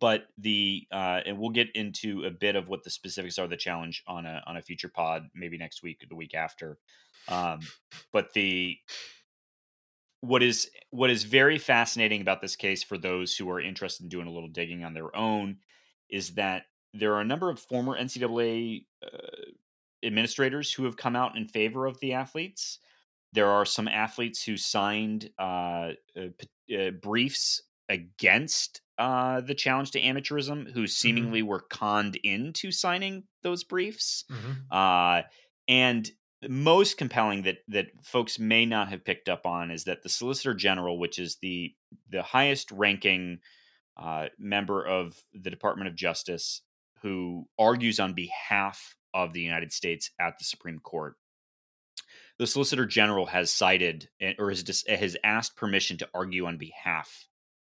[0.00, 3.56] But the uh, and we'll get into a bit of what the specifics are the
[3.56, 6.78] challenge on a on a future pod, maybe next week or the week after.
[7.28, 7.60] Um,
[8.12, 8.78] but the
[10.20, 14.08] what is what is very fascinating about this case for those who are interested in
[14.08, 15.58] doing a little digging on their own
[16.10, 16.64] is that
[16.94, 19.18] there are a number of former NCAA uh,
[20.02, 22.78] administrators who have come out in favor of the athletes.
[23.32, 30.00] There are some athletes who signed uh, uh, uh, briefs against uh, the challenge to
[30.00, 34.24] amateurism, who seemingly were conned into signing those briefs.
[34.70, 35.22] Uh,
[35.68, 36.10] and
[36.48, 40.54] most compelling that that folks may not have picked up on is that the Solicitor
[40.54, 41.74] General, which is the
[42.10, 43.40] the highest ranking
[43.96, 46.62] uh, member of the Department of Justice,
[47.02, 51.14] who argues on behalf of the United States at the Supreme Court,
[52.38, 56.56] the Solicitor General has cited eh, or has dis- has asked permission to argue on
[56.58, 57.26] behalf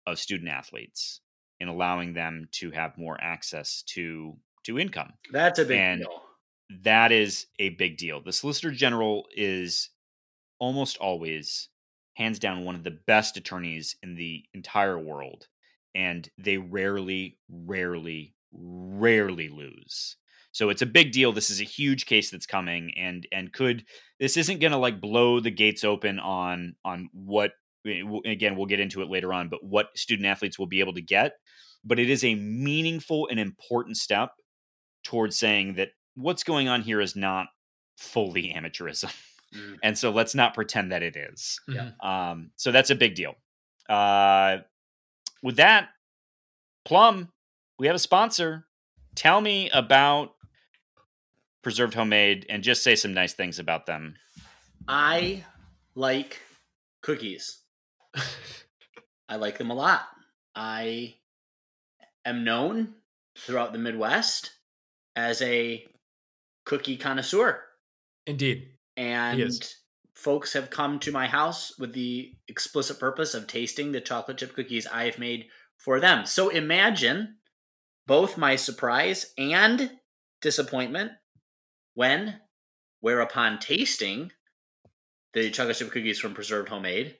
[0.07, 1.21] of student athletes
[1.61, 6.23] in allowing them to have more access to to income That's a big And- deal.
[6.83, 8.21] that is a big deal.
[8.23, 9.91] The Solicitor General is
[10.59, 11.69] almost always,
[12.15, 15.47] hands down, one of the best attorneys in the entire world.
[15.95, 20.17] And they rarely, rarely, rarely lose.
[20.55, 21.33] So it's a big deal.
[21.33, 23.85] This is a huge case that's coming, and and could
[24.21, 27.51] this isn't going to like blow the gates open on on what
[27.85, 31.03] again we'll get into it later on, but what student athletes will be able to
[31.03, 31.33] get.
[31.85, 34.31] But it is a meaningful and important step
[35.03, 37.49] towards saying that what's going on here is not
[37.99, 39.13] fully amateurism.
[39.55, 39.77] Mm.
[39.83, 41.61] And so let's not pretend that it is.
[41.69, 41.91] Yeah.
[42.03, 43.35] Um, so that's a big deal.
[43.89, 44.59] Uh,
[45.43, 45.89] with that,
[46.85, 47.29] Plum,
[47.79, 48.67] we have a sponsor.
[49.15, 50.31] Tell me about
[51.65, 54.15] Preserved Homemade and just say some nice things about them.
[54.87, 55.45] I
[55.95, 56.41] like
[57.03, 57.63] cookies.
[59.29, 60.03] I like them a lot.
[60.55, 61.17] I
[62.25, 62.95] am known
[63.39, 64.53] throughout the Midwest
[65.17, 65.85] as a
[66.65, 67.63] cookie connoisseur.
[68.27, 68.69] Indeed.
[68.97, 69.77] And is.
[70.15, 74.55] folks have come to my house with the explicit purpose of tasting the chocolate chip
[74.55, 75.47] cookies I have made
[75.79, 76.27] for them.
[76.27, 77.37] So imagine
[78.07, 79.91] both my surprise and
[80.41, 81.13] disappointment
[81.95, 82.41] when,
[83.01, 84.33] whereupon tasting
[85.33, 87.17] the chocolate chip cookies from Preserved Homemade,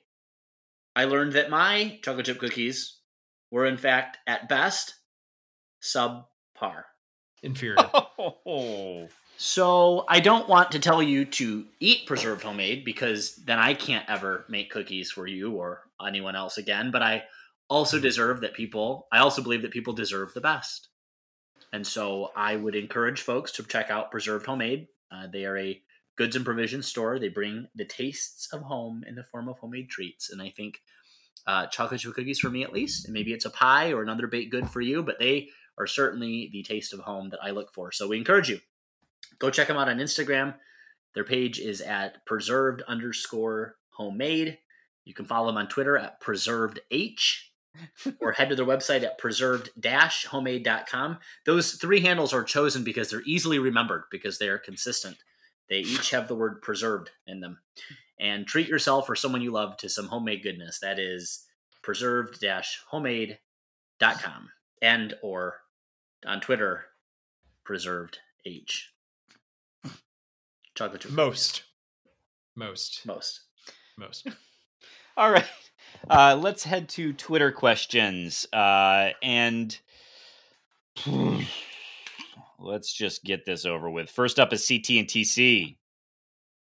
[0.95, 2.99] I learned that my chocolate chip cookies
[3.51, 4.95] were, in fact, at best,
[5.81, 6.83] subpar.
[7.43, 7.77] Inferior.
[8.17, 13.73] Oh, So I don't want to tell you to eat preserved homemade because then I
[13.73, 16.91] can't ever make cookies for you or anyone else again.
[16.91, 17.23] But I
[17.69, 18.01] also mm.
[18.01, 19.07] deserve that people.
[19.11, 20.87] I also believe that people deserve the best,
[21.75, 24.87] and so I would encourage folks to check out Preserved Homemade.
[25.11, 25.81] Uh, they are a
[26.15, 27.19] goods and provisions store.
[27.19, 30.79] They bring the tastes of home in the form of homemade treats, and I think
[31.45, 34.25] uh, chocolate chip cookies for me at least, and maybe it's a pie or another
[34.25, 37.73] baked good for you, but they are certainly the taste of home that I look
[37.73, 37.91] for.
[37.91, 38.61] So we encourage you
[39.39, 40.55] Go check them out on Instagram.
[41.13, 44.59] Their page is at preserved underscore homemade.
[45.03, 47.51] You can follow them on Twitter at preserved h
[48.21, 49.69] or head to their website at preserved
[50.27, 51.17] homemade.com.
[51.45, 55.17] Those three handles are chosen because they're easily remembered because they are consistent.
[55.69, 57.59] They each have the word preserved in them.
[58.19, 60.79] And treat yourself or someone you love to some homemade goodness.
[60.79, 61.45] That is
[61.81, 62.43] preserved
[62.89, 64.49] homemade.com
[64.81, 65.55] and or
[66.25, 66.85] on Twitter,
[67.63, 68.91] preserved H.
[70.75, 71.11] Chocolate chip.
[71.11, 71.63] Most.
[72.55, 73.05] Most.
[73.05, 73.41] Most.
[73.97, 74.27] Most.
[75.17, 75.45] All right.
[76.09, 78.45] Uh, let's head to Twitter questions.
[78.53, 79.77] Uh, and
[82.59, 84.09] let's just get this over with.
[84.09, 85.77] First up is CT and TC.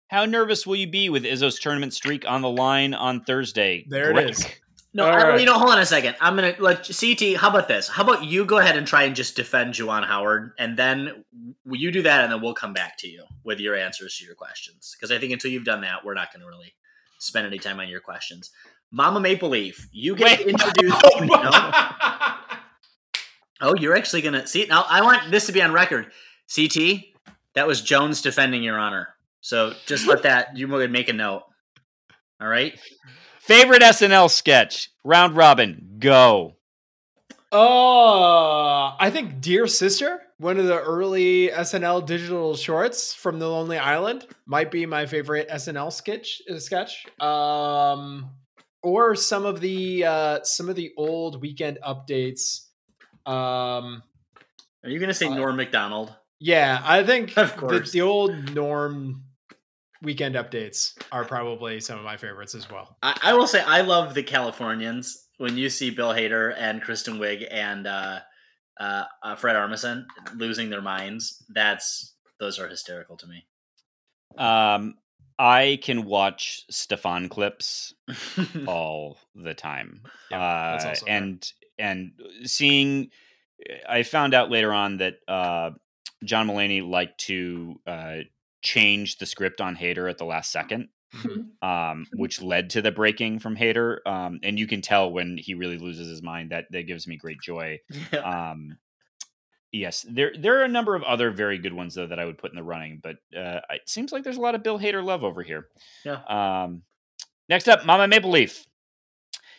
[0.08, 3.86] How nervous will you be with Izzo's tournament streak on the line on Thursday?
[3.88, 4.30] There it Greg?
[4.30, 4.46] is.
[4.94, 5.40] No, I, right.
[5.40, 6.16] you know, hold on a second.
[6.20, 7.36] I'm gonna let CT.
[7.36, 7.88] How about this?
[7.88, 11.24] How about you go ahead and try and just defend Juwan Howard, and then
[11.64, 14.34] you do that, and then we'll come back to you with your answers to your
[14.34, 14.94] questions.
[14.94, 16.74] Because I think until you've done that, we're not going to really
[17.18, 18.50] spend any time on your questions.
[18.92, 20.48] Mama Maple Leaf, you get Wait.
[20.48, 21.02] introduced.
[21.20, 21.50] no?
[23.60, 24.84] Oh, you're actually gonna see now.
[24.88, 26.12] I want this to be on record.
[26.54, 27.00] CT,
[27.54, 29.08] that was Jones defending your honor.
[29.40, 31.44] So just let that you would make a note.
[32.40, 32.78] All right.
[33.40, 34.90] Favorite SNL sketch?
[35.04, 35.96] Round robin.
[35.98, 36.56] Go.
[37.50, 43.78] Oh, I think Dear Sister, one of the early SNL digital shorts from The Lonely
[43.78, 46.40] Island, might be my favorite SNL sketch.
[46.50, 48.30] uh, Sketch, um,
[48.82, 52.66] or some of the uh, some of the old weekend updates.
[53.26, 54.02] Um,
[54.84, 56.14] Are you gonna say Uh, Norm Macdonald?
[56.40, 57.92] yeah, I think Of the, course.
[57.92, 59.24] the old Norm
[60.02, 62.96] weekend updates are probably some of my favorites as well.
[63.02, 67.18] I, I will say I love the Californians when you see Bill Hader and Kristen
[67.20, 68.18] Wiig and uh,
[68.80, 70.04] uh, uh, Fred Armisen
[70.34, 71.44] losing their minds.
[71.54, 73.46] That's those are hysterical to me.
[74.36, 74.96] Um,
[75.38, 77.94] I can watch Stefan clips
[78.66, 80.02] all the time.
[80.30, 81.16] Yeah, uh, also fair.
[81.16, 82.12] and and
[82.44, 83.10] seeing,
[83.88, 85.70] I found out later on that uh,
[86.24, 88.16] John Mulaney liked to uh,
[88.62, 91.48] change the script on Hader at the last second, Mhm.
[91.62, 93.98] um, which led to the breaking from Hader.
[94.06, 96.50] Um, and you can tell when he really loses his mind.
[96.52, 97.80] That that gives me great joy.
[98.22, 98.78] Um,
[99.72, 102.38] yes, there there are a number of other very good ones though that I would
[102.38, 105.02] put in the running, but uh, it seems like there's a lot of Bill Hader
[105.02, 105.68] love over here.
[106.04, 106.20] Yeah.
[106.28, 106.82] Um,
[107.48, 108.66] next up, Mama Maple Leaf.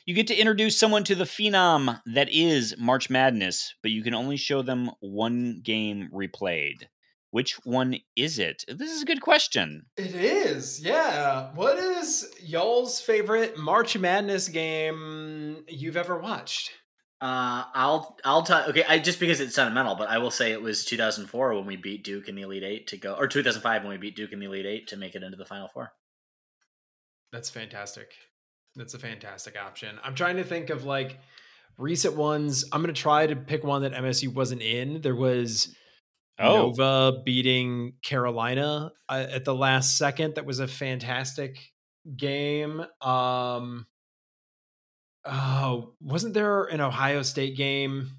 [0.06, 4.14] You get to introduce someone to the phenom that is March Madness, but you can
[4.14, 6.88] only show them one game replayed.
[7.32, 8.64] Which one is it?
[8.68, 9.86] This is a good question.
[9.98, 11.50] It is, yeah.
[11.56, 16.72] What is y'all's favorite March Madness game you've ever watched?
[17.24, 18.68] Uh, I'll I'll tell.
[18.70, 21.78] Okay, I just because it's sentimental, but I will say it was 2004 when we
[21.78, 24.40] beat Duke in the Elite Eight to go, or 2005 when we beat Duke in
[24.40, 25.94] the Elite Eight to make it into the Final Four.
[27.32, 28.12] That's fantastic.
[28.76, 30.00] That's a fantastic option.
[30.04, 31.18] I'm trying to think of like
[31.78, 32.66] recent ones.
[32.74, 35.00] I'm going to try to pick one that MSU wasn't in.
[35.02, 35.74] There was
[36.40, 36.72] Oh.
[36.74, 40.36] Nova beating Carolina uh, at the last second.
[40.36, 41.58] That was a fantastic
[42.18, 42.84] game.
[43.02, 43.86] Um,
[45.26, 48.10] oh, wasn't there an Ohio State game?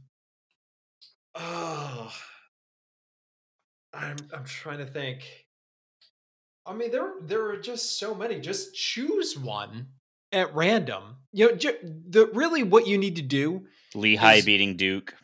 [1.35, 2.13] Oh,
[3.93, 5.23] I'm I'm trying to think.
[6.67, 8.41] I mean, there there are just so many.
[8.41, 9.89] Just choose one
[10.33, 11.17] at random.
[11.33, 11.79] You know, ju-
[12.09, 15.15] the really what you need to do Lehigh Is- beating Duke.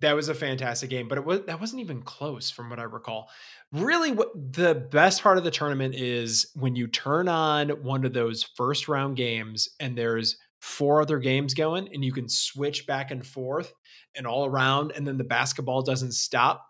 [0.00, 2.84] that was a fantastic game, but it was that wasn't even close from what I
[2.84, 3.28] recall.
[3.72, 8.12] Really, what the best part of the tournament is when you turn on one of
[8.12, 13.10] those first round games and there's four other games going, and you can switch back
[13.10, 13.74] and forth
[14.14, 16.64] and all around, and then the basketball doesn't stop.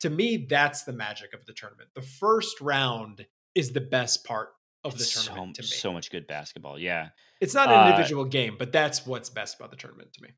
[0.00, 1.90] To me, that's the magic of the tournament.
[1.94, 3.24] The first round
[3.54, 4.48] is the best part
[4.84, 5.68] of the so, tournament to me.
[5.68, 6.76] so much good basketball.
[6.76, 7.10] Yeah.
[7.40, 10.30] it's not an uh, individual game, but that's what's best about the tournament to me.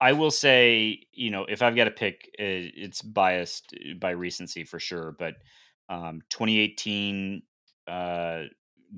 [0.00, 4.64] I will say, you know, if I've got to pick, uh, it's biased by recency
[4.64, 5.34] for sure, but
[5.90, 7.42] um, 2018
[7.86, 8.44] uh,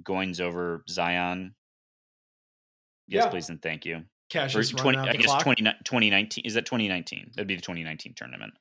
[0.03, 1.57] Goins over Zion.
[3.09, 3.31] Yes, Yeah.
[3.31, 4.05] please and thank you.
[4.29, 5.43] Cash is 20, out I guess clock.
[5.43, 6.45] 20, 2019.
[6.45, 7.31] Is that 2019?
[7.37, 8.55] That'd be the 2019 tournament.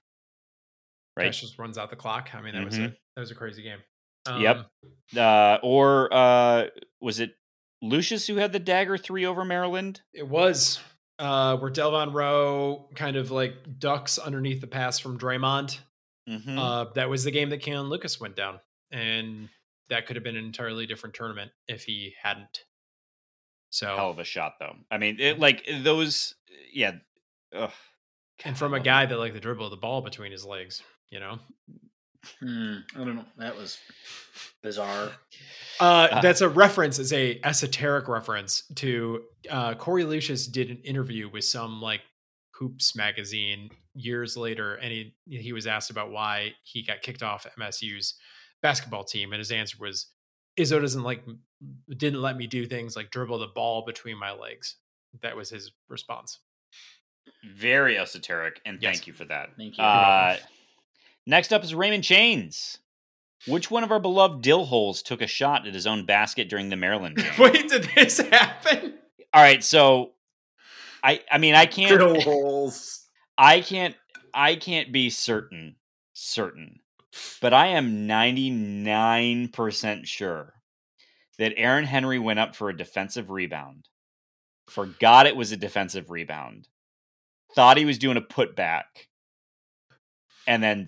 [1.17, 1.25] Right.
[1.25, 2.29] Cash just runs out the clock.
[2.35, 2.85] I mean, that was Mhm.
[2.91, 3.79] a that was a crazy game.
[4.27, 4.57] Yep.
[4.57, 4.65] Um,
[5.17, 6.67] Uh, or uh,
[6.99, 7.37] was it
[7.81, 10.01] Lucious who had the dagger three over Maryland?
[10.13, 10.79] It was
[11.17, 15.79] uh, where Delvon Roe kind of like ducks underneath the pass from Draymond.
[16.29, 16.57] Mm-hmm.
[16.59, 18.59] Uh, that was the game that Kalin Lucas went down,
[18.91, 19.47] and
[19.89, 22.65] that could have been an entirely different tournament if he hadn't.
[23.75, 24.73] So, Hell of a shot, though.
[24.89, 26.33] I mean, it, like those,
[26.71, 26.93] yeah.
[27.53, 27.71] Ugh.
[28.45, 31.39] and from a guy that like the dribble the ball between his legs, you know.
[32.39, 33.25] Hmm, I don't know.
[33.37, 33.77] That was
[34.63, 35.09] bizarre.
[35.81, 40.77] Uh, Uh, that's a reference, is a esoteric reference to uh, Korie Lucious did an
[40.85, 41.99] interview with some like
[42.51, 47.45] hoops magazine years later, and he he was asked about why he got kicked off
[47.59, 48.13] MSU's
[48.61, 50.07] basketball team, and his answer was,
[50.57, 51.23] "Izzo doesn't like
[51.89, 54.75] didn't let me do things like dribble the ball between my legs."
[55.21, 56.39] That was his response.
[57.43, 58.95] Very esoteric, and Yes.
[58.95, 59.51] thank you for that.
[59.57, 59.83] Thank you.
[59.83, 60.37] Uh,
[61.25, 62.79] next up is Raymond Chains.
[63.47, 66.69] Which one of our beloved dill holes took a shot at his own basket during
[66.69, 67.31] the Maryland game?
[67.37, 68.95] Wait, did this happen?
[69.33, 70.13] All right, so
[71.03, 73.05] I I mean I can't Drill holes.
[73.37, 73.95] I can't
[74.33, 75.75] I can't be certain
[76.13, 76.79] certain,
[77.41, 80.53] but I am 99% sure
[81.37, 83.87] that Aaron Henry went up for a defensive rebound.
[84.69, 86.67] Forgot it was a defensive rebound.
[87.53, 88.83] Thought he was doing a putback.
[90.47, 90.87] And then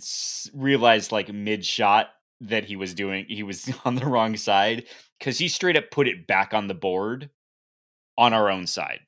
[0.54, 2.10] realized like mid shot
[2.42, 4.86] that he was doing he was on the wrong side
[5.20, 7.32] cuz he straight up put it back on the board
[8.18, 9.00] on our own side.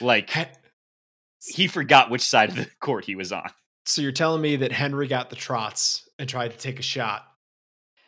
[0.00, 0.30] Like
[1.40, 3.50] he forgot which side of the court he was on.
[3.86, 7.26] So you're telling me that Henry got the trots and tried to take a shot?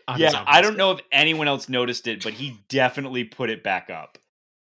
[0.09, 3.63] on Yeah, I don't know if anyone else noticed it, but he definitely put it
[3.63, 4.19] back up.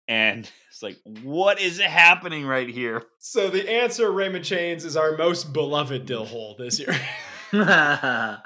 [0.07, 3.03] And it's like, what is happening right here?
[3.19, 6.95] So the answer, Raymond Chains, is our most beloved dill hole this year.
[7.53, 8.43] Aw.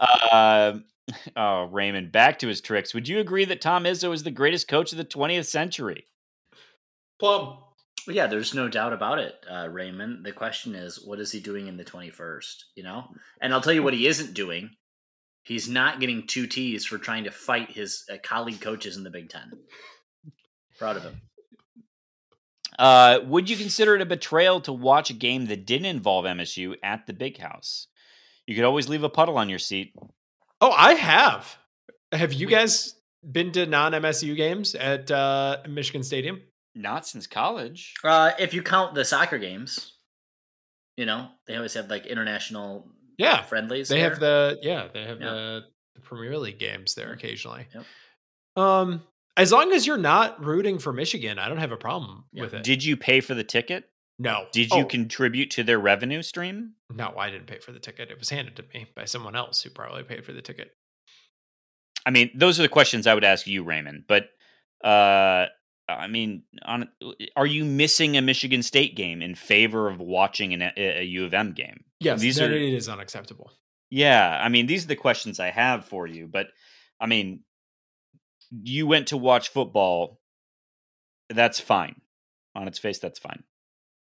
[0.00, 0.78] Uh,
[1.36, 2.94] oh, Raymond, back to his tricks.
[2.94, 6.06] Would you agree that Tom Izzo is the greatest coach of the 20th century?
[7.18, 7.58] Plum.
[8.08, 10.24] Well, yeah, there's no doubt about it, uh, Raymond.
[10.24, 12.54] The question is, what is he doing in the 21st?
[12.74, 13.04] You know,
[13.42, 14.70] and I'll tell you what he isn't doing.
[15.42, 19.10] He's not getting two T's for trying to fight his uh, colleague coaches in the
[19.10, 19.50] Big Ten.
[20.78, 21.20] Proud of him.
[22.78, 26.76] Uh, would you consider it a betrayal to watch a game that didn't involve MSU
[26.82, 27.88] at the big house?
[28.46, 29.92] You could always leave a puddle on your seat.
[30.62, 31.58] Oh, I have.
[32.12, 32.94] Have you guys
[33.30, 36.40] been to non MSU games at uh, Michigan Stadium?
[36.78, 37.94] Not since college.
[38.04, 39.94] Uh, if you count the soccer games,
[40.96, 43.88] you know they always have like international Yeah, friendlies.
[43.88, 45.30] they have the yeah they have Yeah.
[45.30, 45.64] the,
[45.96, 47.66] the Premier League games there occasionally.
[47.74, 47.84] Yep.
[48.64, 49.02] Um,
[49.36, 52.42] as long as you're not rooting for Michigan, I don't have a problem Yeah.
[52.44, 52.62] with it.
[52.62, 53.90] Did you pay for the ticket?
[54.20, 56.74] no, Did you Oh, contribute to their revenue stream?
[56.90, 58.10] No, I didn't pay for the ticket.
[58.10, 60.76] It was handed to me by someone else who probably paid for the ticket.
[62.06, 64.04] I mean, those are the questions I would ask you, Raymond.
[64.08, 64.30] But
[64.84, 65.46] uh,
[65.88, 66.88] I mean, on,
[67.34, 71.24] are you missing a Michigan State game in favor of watching an, a, a U
[71.24, 71.84] of M game?
[72.00, 73.50] Yes, these are it is unacceptable.
[73.90, 74.38] yeah.
[74.40, 76.28] I mean, these are the questions I have for you.
[76.28, 76.48] But
[77.00, 77.40] I mean,
[78.50, 80.20] you went to watch football.
[81.30, 82.00] That's fine.
[82.54, 83.42] On its face, that's fine.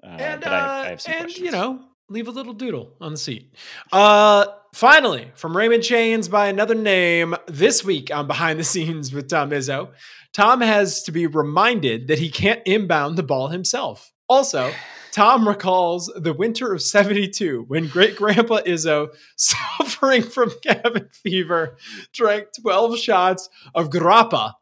[0.02, 2.94] Uh, and but I, uh, I have some and you know, leave a little doodle
[3.00, 3.54] on the seat.
[3.92, 7.34] Uh, finally, from Raymond Chains by another name.
[7.46, 9.90] This week on Behind the Scenes with Tom Izzo,
[10.32, 14.12] Tom has to be reminded that he can't inbound the ball himself.
[14.28, 14.72] Also.
[15.12, 21.76] Tom recalls the winter of 72 when great grandpa Izzo, suffering from cabin fever,
[22.12, 24.52] drank 12 shots of grappa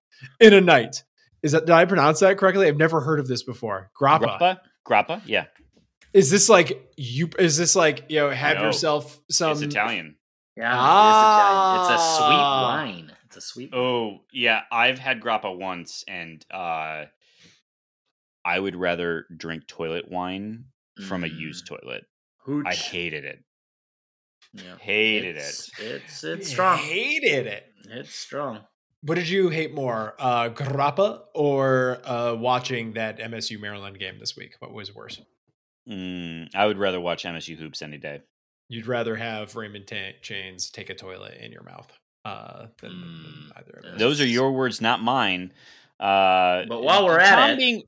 [0.40, 1.04] in a night.
[1.42, 2.66] Is that did I pronounce that correctly?
[2.66, 3.90] I've never heard of this before.
[4.00, 4.38] Grappa.
[4.38, 5.44] Grappa, Grappa, yeah,
[6.12, 7.28] Is this like you?
[7.38, 8.30] Is this like you know?
[8.30, 8.64] Have No.
[8.64, 9.52] yourself some.
[9.52, 10.16] it's Italian.
[10.56, 11.80] Yeah, Ah.
[11.80, 11.94] it is Italian.
[11.96, 13.16] It's a sweet wine.
[13.26, 13.72] It's a sweet.
[13.72, 13.80] wine.
[13.80, 17.04] Oh yeah, I've had grappa once, and uh,
[18.44, 20.64] I would rather drink toilet wine
[21.06, 21.80] from a used Mm.
[21.80, 22.04] toilet.
[22.44, 22.66] Hooch.
[22.66, 23.44] I hated it.
[24.54, 24.78] Yeah.
[24.78, 26.02] Hated it's, it.
[26.06, 26.78] It's it's strong.
[26.78, 27.66] Hated it.
[27.90, 28.60] It's strong.
[29.02, 34.36] What did you hate more, uh, grappa or uh, watching that MSU Maryland game this
[34.36, 34.54] week?
[34.58, 35.20] What was worse?
[35.88, 38.20] Mm, I would rather watch MSU hoops any day.
[38.68, 41.90] You'd rather have Raymond Ta- Chains take a toilet in your mouth
[42.24, 44.18] uh, than, than Mm, either of that's- those.
[44.18, 45.52] Those are your words, not mine.
[45.98, 47.82] Uh, But while we're at Tom it- being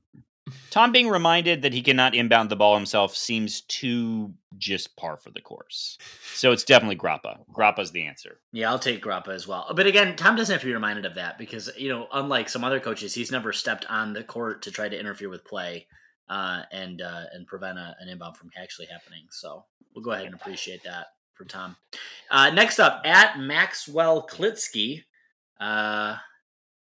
[0.69, 5.29] Tom being reminded that he cannot inbound the ball himself seems too just par for
[5.29, 5.97] the course.
[6.33, 7.37] So it's definitely Grappa.
[7.53, 8.39] Grappa's the answer.
[8.51, 9.71] Yeah, I'll take Grappa as well.
[9.73, 12.63] But again, Tom doesn't have to be reminded of that because you know, unlike some
[12.65, 15.87] other coaches, he's never stepped on the court to try to interfere with play
[16.31, 19.25] uh, and uh, and prevent a, an inbound from actually happening.
[19.31, 21.75] So we'll go ahead and appreciate that from Tom.
[22.31, 25.03] Uh, next up, at Maxwell Klitsky.
[25.59, 26.15] Uh,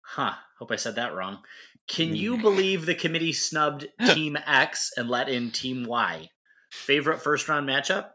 [0.04, 0.34] huh.
[0.60, 1.40] Hope I said that wrong.
[1.88, 6.30] Can you believe the committee snubbed Team X and let in Team Y?
[6.72, 8.10] Favorite first round matchup?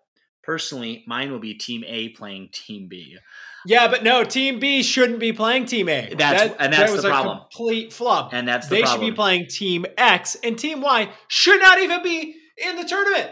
[0.49, 3.19] Personally, mine will be Team A playing Team B.
[3.67, 6.15] Yeah, but no, Team B shouldn't be playing Team A.
[6.15, 7.41] That's- and that's was the a problem.
[7.41, 8.31] complete flub.
[8.33, 9.05] And that's the they problem.
[9.05, 13.31] should be playing Team X, and Team Y should not even be in the tournament.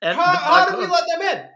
[0.00, 1.48] And How, the- how did we let them in?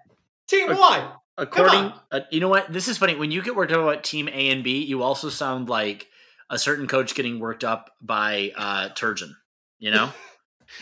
[0.49, 0.81] Team Okay.
[0.81, 1.13] Y.
[1.39, 2.73] According, uh, you know what?
[2.73, 3.15] This is funny.
[3.15, 6.09] When you get worked up about Team A and B, you also sound like
[6.51, 9.31] a certain coach getting worked up by uh, Turgeon.
[9.79, 10.11] You know,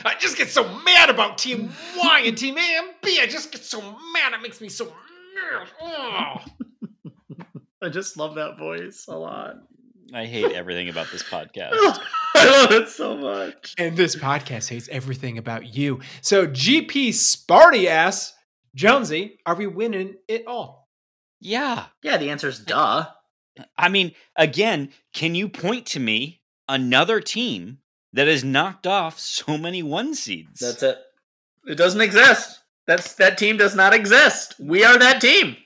[0.04, 3.18] I just get so mad about Team Y and Team A and B.
[3.20, 4.32] I just get so mad.
[4.32, 4.94] It makes me so mad.
[5.80, 6.36] Oh.
[7.82, 9.56] I just love that voice a lot.
[10.14, 11.72] I hate everything about this podcast.
[12.34, 13.74] I love it so much.
[13.78, 16.00] And this podcast hates everything about you.
[16.22, 18.32] So GP Sparty asks,
[18.74, 20.88] Jonesy, are we winning it all?
[21.40, 21.86] Yeah.
[22.02, 23.06] Yeah, the answer is duh.
[23.76, 27.78] I mean, again, can you point to me another team
[28.14, 30.60] that has knocked off so many one seeds?
[30.60, 30.98] That's it.
[31.66, 32.60] It doesn't exist.
[32.86, 34.54] That's that team does not exist.
[34.58, 35.56] We are that team.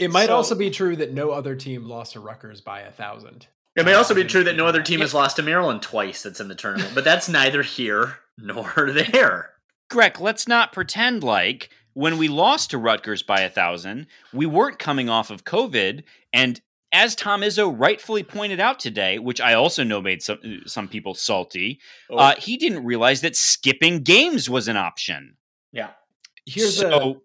[0.00, 2.90] It might So- also be true that no other team lost to Rutgers by a
[2.90, 3.46] thousand.
[3.74, 6.40] It may also be true that no other team has lost to Maryland twice that's
[6.40, 9.50] in the tournament, but that's neither here nor there.
[9.88, 14.78] Greg, let's not pretend like when we lost to Rutgers by a thousand, we weren't
[14.78, 16.02] coming off of COVID.
[16.32, 16.60] And
[16.92, 21.14] as Tom Izzo rightfully pointed out today, which I also know made some some people
[21.14, 21.80] salty,
[22.10, 22.16] Oh.
[22.16, 25.36] uh, he didn't realize that skipping games was an option.
[25.72, 25.90] yeah.
[26.44, 27.20] Here's so,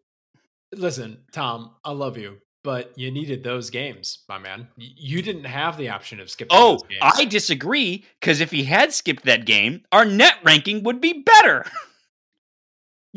[0.71, 1.71] a listen, Tom.
[1.83, 4.67] I love you, but you needed those games, my man.
[4.77, 6.55] You didn't have the option of skipping.
[6.55, 6.79] oh.
[7.01, 11.65] I disagree because if he had skipped that game, our net ranking would be better.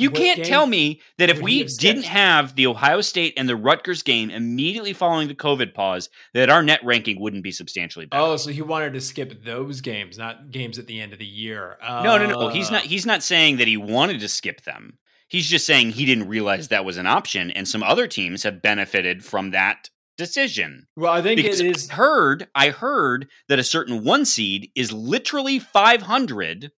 [0.00, 3.48] You What can't game tell me that if we didn't have the Ohio State and
[3.48, 8.06] the Rutgers game immediately following the COVID pause, that our net ranking wouldn't be substantially
[8.06, 8.22] better.
[8.22, 11.26] Oh, so he wanted to skip those games, not games at the end of the
[11.26, 11.76] year.
[11.82, 12.48] no, no, no.
[12.48, 12.82] He's Uh, not.
[12.82, 14.98] He's not saying that he wanted to skip them.
[15.28, 18.62] He's just saying he didn't realize that was an option, and some other teams have
[18.62, 19.88] benefited from that
[20.18, 20.86] decision.
[20.96, 21.88] Well, I think Because it is.
[21.90, 26.72] I heard, I heard that a certain one seed is literally 500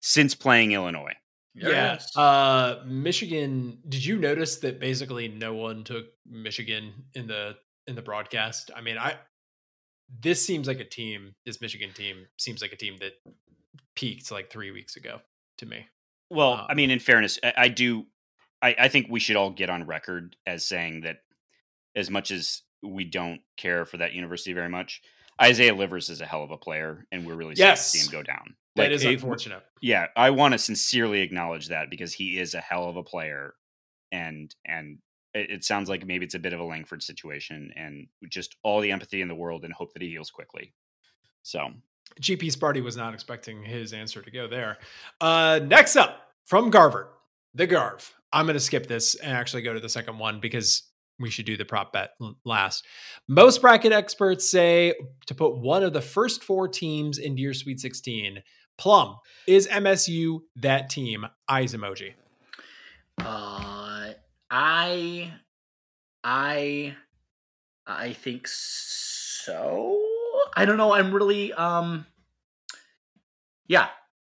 [0.00, 1.12] since playing Illinois.
[1.60, 1.68] Yeah.
[1.68, 2.16] Yes.
[2.16, 3.78] Uh, Michigan.
[3.88, 7.56] Did you notice that basically no one took Michigan in the
[7.86, 8.70] in the broadcast?
[8.74, 9.16] I mean, I
[10.20, 11.34] this seems like a team.
[11.44, 13.12] This Michigan team seems like a team that
[13.94, 15.20] peaked like three weeks ago
[15.58, 15.86] to me.
[16.30, 18.06] Well, Um, I mean, in fairness, I, I do.
[18.60, 21.18] I, I think we should all get on record as saying that,
[21.94, 25.00] as much as we don't care for that university very much,
[25.40, 28.10] Isaiah Livers is a hell of a player, and we're really sad to see him
[28.10, 28.56] go down.
[28.78, 29.62] That Like, is it- unfortunate.
[29.80, 33.54] yeah, I want to sincerely acknowledge that because he is a hell of a player,
[34.10, 34.98] and and
[35.34, 38.80] it, it sounds like maybe it's a bit of a Langford situation, and just all
[38.80, 40.72] the empathy in the world, and hope that he heals quickly.
[41.42, 41.68] So
[42.20, 44.78] GP Sparty was not expecting his answer to go there.
[45.20, 47.08] Uh, next up from Garvard,
[47.54, 48.12] the Garv.
[48.32, 50.82] I'm going to skip this and actually go to the second one because
[51.18, 52.10] we should do the prop bet
[52.44, 52.84] last.
[53.26, 54.94] Most bracket experts say
[55.26, 58.42] to put one of the first four teams into your Sweet 16.
[58.78, 59.16] Plum,
[59.46, 61.26] is MSU that team?
[61.48, 62.14] Eyes emoji.
[63.20, 64.12] Uh,
[64.50, 65.32] I,
[66.22, 66.94] I,
[67.86, 70.00] I think so.
[70.56, 70.94] I don't know.
[70.94, 72.06] I'm really, um,
[73.66, 73.88] yeah.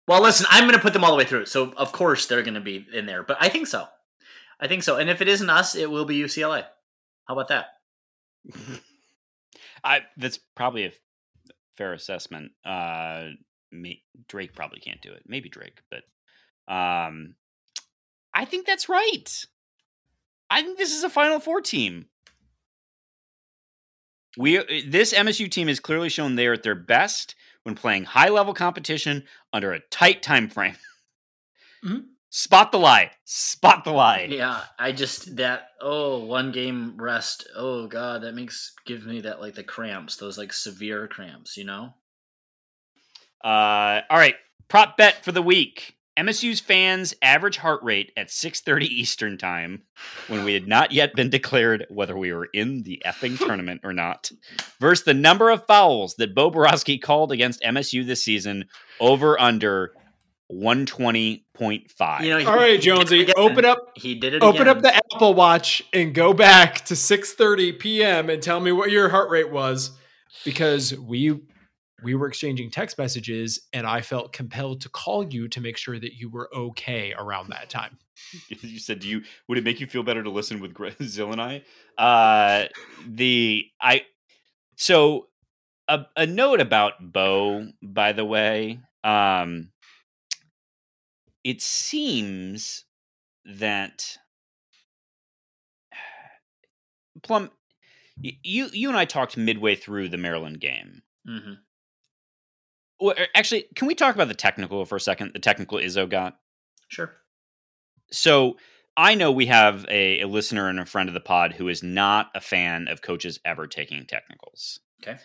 [0.08, 1.46] Well, listen, I'm going to put them all the way through.
[1.46, 3.88] So of course they're going to be in there, but I think so.
[4.60, 4.98] I think so.
[4.98, 6.66] And if it isn't us, it will be UCLA.
[7.28, 7.66] How about that?
[9.84, 10.92] I that's probably a
[11.78, 12.52] fair assessment.
[12.66, 13.30] Uh,
[14.28, 15.24] Drake probably can't do it.
[15.28, 16.04] Maybe Drake, but
[16.74, 17.36] um,
[18.34, 19.46] I think that's right.
[20.50, 22.06] I think this is a Final Four team.
[24.38, 28.06] We uh, this MSU team has clearly shown they are at their best when playing
[28.06, 30.76] high level competition under a tight time frame.
[31.84, 32.08] Mhm.
[32.30, 33.12] Spot the lie.
[33.24, 34.28] Spot the lie.
[34.30, 37.48] Yeah, I just that oh one game rest.
[37.56, 41.64] Oh god, that makes gives me that like the cramps, those like severe cramps, you
[41.64, 41.94] know.
[43.44, 44.36] Uh, all right,
[44.68, 45.96] prop bet for the week.
[46.18, 49.84] MSU's fans' average heart rate at 6:30 Eastern time,
[50.28, 53.94] when we had not yet been declared whether we were in the effing tournament or
[53.94, 54.30] not,
[54.82, 58.66] versus the number of fouls that Bo Boroski called against MSU this season,
[59.00, 59.94] over under
[60.52, 62.22] 120.5.
[62.24, 63.34] You know, he- All right, he did it Jonesy, again.
[63.38, 64.44] open up He did it.
[64.44, 64.76] Open again.
[64.78, 68.30] up the Apple Watch and go back to 6:30 p.m.
[68.30, 69.92] and tell me what your heart rate was
[70.44, 71.40] because we
[72.04, 76.00] we were exchanging text messages and I felt compelled to call you to make sure
[76.00, 77.98] that you were okay around that time.
[78.62, 81.42] you said, "Do you would it make you feel better to listen with Zill and
[81.42, 81.64] I?"
[81.98, 82.68] Uh,
[83.08, 84.04] the I
[84.76, 85.28] so
[85.88, 88.80] a, a note about Bo, by the way.
[89.04, 89.72] Um,
[91.44, 92.86] it seems
[93.46, 94.18] that
[97.24, 97.52] Plum,
[98.22, 101.02] you you and I talked midway through the Maryland game.
[101.28, 101.58] Mhm.
[103.00, 105.32] Well, actually, can we talk about the technical for a second?
[105.34, 106.38] The technical Izzo got
[106.90, 107.14] Sure.
[108.12, 108.58] so
[108.98, 111.82] I know we have a, a listener and a friend of the pod who is
[111.84, 114.80] not a fan of coaches ever taking technicals.
[115.02, 115.18] Okay.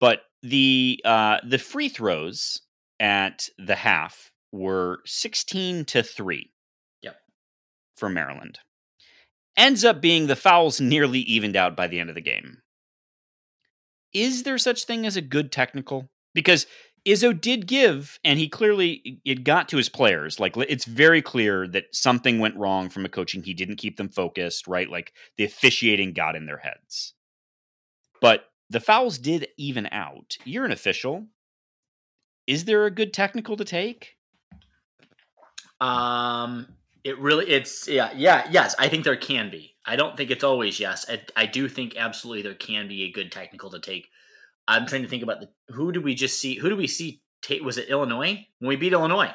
[0.00, 2.60] But the uh, the free throws
[2.98, 6.50] at the half were 16 to 3.
[7.02, 7.16] Yep.
[7.96, 8.58] For Maryland.
[9.56, 12.58] Ends up being the fouls nearly evened out by the end of the game.
[14.12, 16.08] Is there such thing as a good technical?
[16.34, 16.66] Because
[17.06, 20.38] Izzo did give, and he clearly it got to his players.
[20.38, 23.42] Like it's very clear that something went wrong from a coaching.
[23.42, 24.88] He didn't keep them focused, right?
[24.88, 27.14] Like the officiating got in their heads.
[28.20, 30.36] But the fouls did even out.
[30.44, 31.26] You're an official.
[32.46, 34.16] Is there a good technical to take?
[35.80, 36.68] Um,
[37.02, 38.76] it really, it's yeah, yeah, yes.
[38.78, 39.74] I think there can be.
[39.84, 41.04] I don't think it's always yes.
[41.08, 44.08] I, I do think absolutely there can be a good technical to take
[44.68, 46.56] I'm trying to think about the who did we just see?
[46.56, 47.22] Who do we see?
[47.62, 49.32] Was it Illinois when we beat Illinois?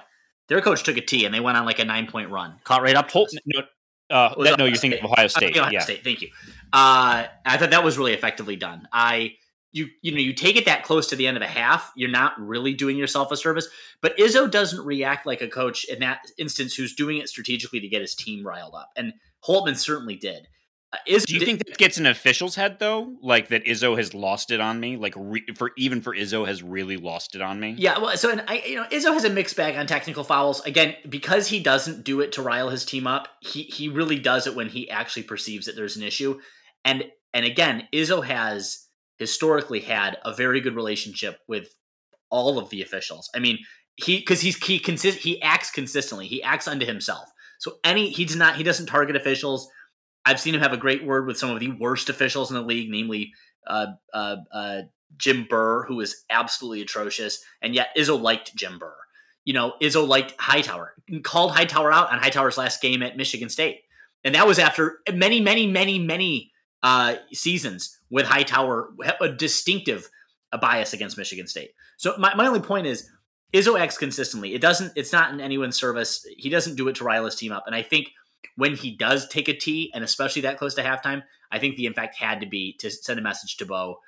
[0.48, 2.82] Their coach took a T and they went on like a nine point run, caught
[2.82, 3.12] right up.
[3.12, 3.62] Holt, no,
[4.10, 5.58] uh, that, no, you're thinking of Ohio State.
[5.58, 5.80] Ohio yeah.
[5.80, 6.04] State.
[6.04, 6.30] Thank you.
[6.72, 8.88] Uh, I thought that was really effectively done.
[8.94, 9.34] I
[9.74, 12.10] you you know you take it that close to the end of a half, you're
[12.10, 13.68] not really doing yourself a service.
[14.02, 17.88] But Izzo doesn't react like a coach in that instance who's doing it strategically to
[17.90, 19.14] get his team riled up, and
[19.46, 20.48] Holtmann certainly did.
[21.06, 23.18] Is do you think that gets an official's head though?
[23.22, 24.96] Like that Izzo has lost it on me?
[24.96, 27.76] Like re, for even for Izzo has really lost it on me?
[27.78, 30.62] Yeah, well, so and I, you know, Izzo has a mixed bag on technical fouls.
[30.62, 34.48] Again, because he doesn't do it to rile his team up, he he really does
[34.48, 36.40] it when he actually perceives that there's an issue.
[36.86, 41.68] And and again, Izzo has historically had a very good relationship with
[42.30, 43.30] all of the officials.
[43.36, 43.60] I mean,
[43.98, 46.28] he because he's he consist he acts consistently.
[46.28, 47.30] He acts unto himself.
[47.60, 49.70] So any he does not he doesn't target officials
[50.28, 52.62] I've seen him have a great word with some of the worst officials in the
[52.62, 53.34] league, namely
[53.66, 54.82] uh, uh, uh,
[55.16, 58.96] Jim Burr, who is absolutely atrocious, and yet Izzo liked Jim Burr.
[59.46, 63.84] You know, Izzo liked Hightower, called Hightower out on Hightower's last game at Michigan State,
[64.26, 66.52] and that was after many, many, many, many
[66.84, 68.90] uh, seasons with Hightower
[69.22, 70.10] a distinctive
[70.60, 71.72] bias against Michigan State.
[71.96, 73.10] So my, my only point is
[73.54, 74.54] Izzo acts consistently.
[74.54, 74.92] It doesn't.
[74.98, 76.28] It's not in anyone's service.
[76.36, 78.10] He doesn't do it to rile his team up, and I think
[78.56, 81.86] when he does take a tee, and especially that close to halftime, I think the
[81.86, 84.00] impact had to be to send a message to Bo.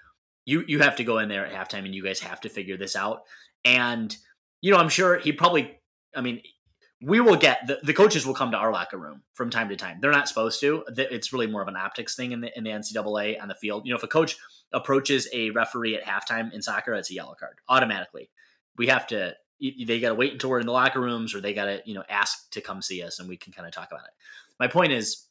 [0.46, 2.78] You you have to go in there at halftime, and you guys have to figure
[2.78, 3.24] this out.
[3.64, 4.16] And
[4.62, 5.78] you know, I'm sure he probably.
[6.16, 6.42] I mean,
[7.02, 9.76] we will get the, the coaches will come to our locker room from time to
[9.76, 10.00] time.
[10.02, 10.84] They're not supposed to.
[10.98, 13.86] It's really more of an optics thing in the in the NCAA on the field.
[13.86, 14.36] You know, if a coach
[14.74, 18.30] approaches a referee at halftime in soccer, it's a yellow card automatically.
[18.78, 21.54] We have to they got to wait until we're in the locker rooms or they
[21.54, 23.90] got to you know ask to come see us and we can kind of talk
[23.92, 24.12] about it.
[24.60, 25.26] My point is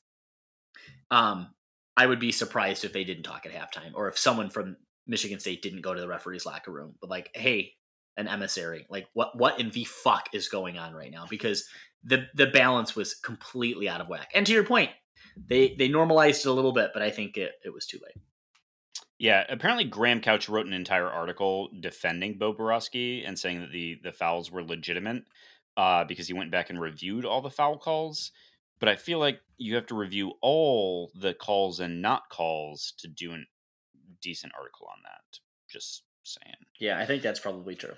[1.11, 1.49] um
[1.97, 4.77] i would be surprised if they didn't talk at halftime or if someone from
[5.07, 7.73] michigan state didn't go to the referee's locker room but like hey
[8.19, 11.25] an emissary like what what in the fuck is going on right now?
[11.31, 11.67] Because
[12.05, 14.31] the the balance was completely out of whack.
[14.35, 14.91] And to your point
[15.47, 18.17] they they normalized it a little bit but i think it, it was too late
[19.19, 23.99] yeah, apparently Graham Couch wrote an entire article defending Bo Boroski and saying that the
[24.03, 25.25] the fouls were legitimate
[25.77, 28.31] uh, because he went back and reviewed all the foul calls.
[28.79, 33.09] But I feel like you have to review all the calls and not calls to
[33.09, 33.39] do a
[34.23, 35.41] decent article on that.
[35.69, 36.55] Just saying.
[36.79, 37.95] Yeah, I think that's probably true.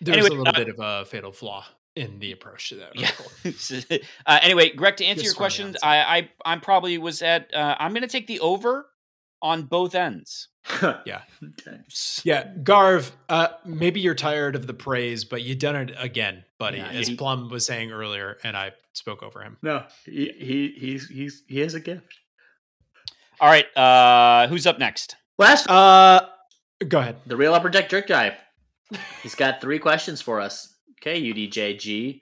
[0.00, 2.96] There's anyway, a little uh, bit of a fatal flaw in the approach to that.
[2.96, 3.98] Yeah.
[4.26, 7.54] uh, anyway, Greg, to answer Just your questions, I, I I probably was at.
[7.54, 8.86] Uh, I'm going to take the over
[9.42, 10.48] on both ends.
[10.82, 11.22] yeah.
[12.24, 12.52] Yeah.
[12.62, 16.90] Garv, uh, maybe you're tired of the praise, but you done it again, buddy, yeah,
[16.90, 19.56] as he, Plum was saying earlier, and I spoke over him.
[19.62, 22.18] No, he, he he's he's he has a gift.
[23.40, 23.76] All right.
[23.76, 25.16] Uh who's up next?
[25.38, 26.26] Last uh
[26.86, 27.16] go ahead.
[27.26, 28.36] The real upper deck jerk guy.
[29.22, 30.74] He's got three questions for us.
[31.00, 32.20] Okay, UDJG.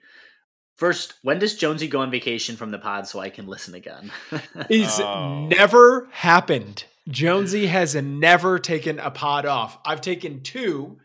[0.75, 4.11] First, when does Jonesy go on vacation from the pod so I can listen again?
[4.69, 5.47] it's oh.
[5.47, 6.85] never happened.
[7.09, 9.77] Jonesy has never taken a pod off.
[9.85, 10.97] I've taken two,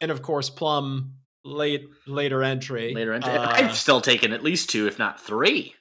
[0.00, 1.14] and of course, Plum
[1.44, 2.94] late later entry.
[2.94, 3.32] Later entry.
[3.32, 5.74] Uh, I've still taken at least two, if not three.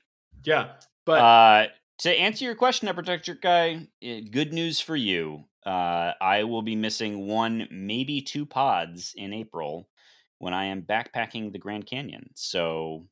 [0.44, 0.74] Yeah,
[1.06, 1.68] but uh,
[2.00, 5.46] to answer your question, Upper Deck guy, eh, good news for you.
[5.66, 9.90] Uh, I will be missing one, maybe two pods in April
[10.38, 12.30] when I am backpacking the Grand Canyon.
[12.36, 13.08] So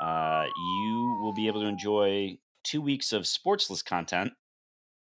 [0.00, 4.32] uh, you will be able to enjoy two weeks of sportsless content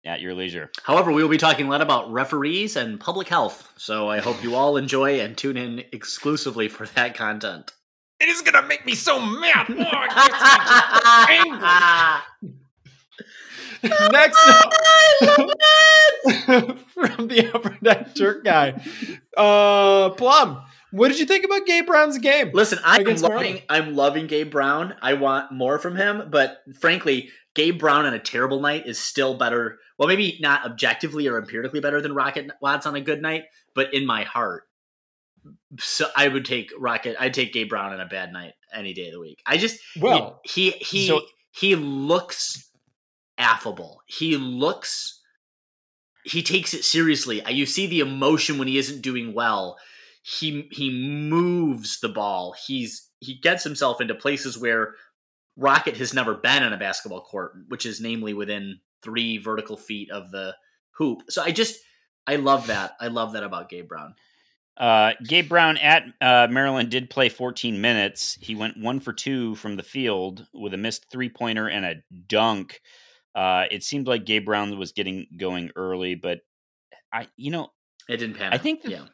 [0.05, 0.70] at your leisure.
[0.83, 4.43] However, we will be talking a lot about referees and public health, so I hope
[4.43, 7.73] you all enjoy and tune in exclusively for that content.
[8.20, 9.66] It is gonna make me so mad.
[9.69, 9.74] Oh,
[14.12, 14.73] Next up,
[16.89, 18.81] from the upper deck jerk guy,
[19.37, 20.62] uh, Plum.
[20.93, 22.51] What did you think about Gabe Brown's game?
[22.53, 23.62] Listen, I'm loving Maryland.
[23.70, 24.95] I'm loving Gabe Brown.
[25.01, 29.35] I want more from him, but frankly, Gabe Brown on a terrible night is still
[29.35, 29.79] better.
[29.99, 33.93] Well, maybe not objectively or empirically better than Rocket Watts on a good night, but
[33.93, 34.65] in my heart.
[35.79, 37.16] So I would take Rocket.
[37.19, 39.41] I'd take Gabe Brown on a bad night any day of the week.
[39.47, 42.70] I just Well, he he so- he looks
[43.39, 44.03] affable.
[44.07, 45.20] He looks
[46.24, 47.43] he takes it seriously.
[47.43, 49.77] Uh, You see the emotion when he isn't doing well.
[50.23, 52.55] He he moves the ball.
[52.66, 54.95] He's he gets himself into places where
[55.57, 60.11] Rocket has never been on a basketball court, which is namely within three vertical feet
[60.11, 60.55] of the
[60.93, 61.23] hoop.
[61.29, 61.81] So I just
[62.27, 62.93] I love that.
[63.01, 64.15] I love that about Gabe Brown.
[64.77, 68.39] Uh, Gabe Brown at uh, Maryland did play 14 minutes.
[68.41, 71.97] He went one for two from the field with a missed three pointer and a
[72.27, 72.81] dunk.
[73.35, 76.41] Uh, it seemed like Gabe Brown was getting going early, but
[77.12, 77.69] I, you know,
[78.09, 78.53] It didn't pan.
[78.55, 79.05] I think the- yeah.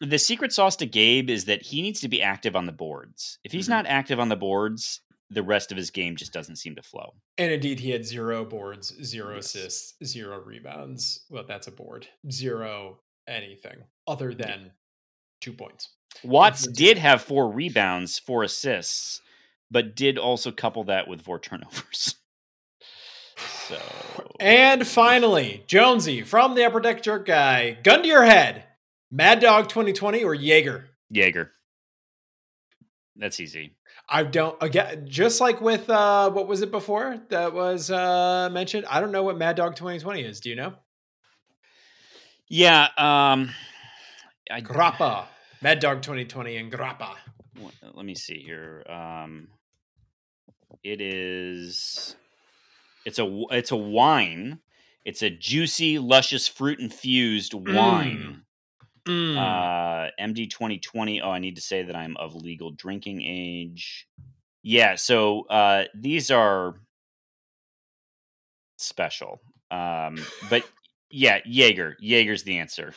[0.00, 3.38] the secret sauce to Gabe is that he needs to be active on the boards.
[3.44, 3.70] If he's Mhm.
[3.70, 5.00] not active on the boards,
[5.32, 7.14] the rest of his game just doesn't seem to flow.
[7.38, 9.46] and indeed, he had zero boards, zero Yes.
[9.54, 11.24] assists, zero rebounds.
[11.30, 12.06] Well, that's a board.
[12.30, 14.72] Zero anything other than
[15.40, 15.90] two points.
[16.22, 19.22] Watts did have four rebounds, four assists,
[19.70, 22.16] but did also couple that with four turnovers.
[23.36, 23.80] So
[24.38, 27.78] And finally, Jonesy from the Upper Deck Jerk Guy.
[27.82, 28.64] Gun to your head.
[29.10, 30.90] Mad Dog 2020 or Jaeger?
[31.10, 31.52] Jaeger.
[33.16, 33.76] That's easy.
[34.12, 38.84] I don't again just like with uh what was it before that was uh mentioned?
[38.90, 40.38] I don't know what Mad Dog 2020 is.
[40.38, 40.74] Do you know?
[42.46, 42.88] Yeah.
[42.98, 43.54] Um.
[44.50, 45.24] I, Grappa.
[45.62, 47.14] Mad Dog 2020 and Grappa.
[47.94, 48.84] let me see here.
[48.86, 49.48] Um.
[50.84, 52.14] It is.
[53.06, 54.60] It's It's a It's a wine.
[55.06, 58.42] It's a juicy, luscious, fruit infused wine.
[59.08, 59.36] Mm.
[59.36, 61.20] Uh, MD 2020.
[61.22, 64.06] Oh, I need to say that I'm of legal drinking age.
[64.62, 66.76] Yeah, so uh, these are
[68.78, 69.40] special.
[69.70, 70.18] Um,
[70.50, 70.64] but
[71.10, 71.96] yeah, Jaeger.
[72.00, 72.94] Jaeger's the answer.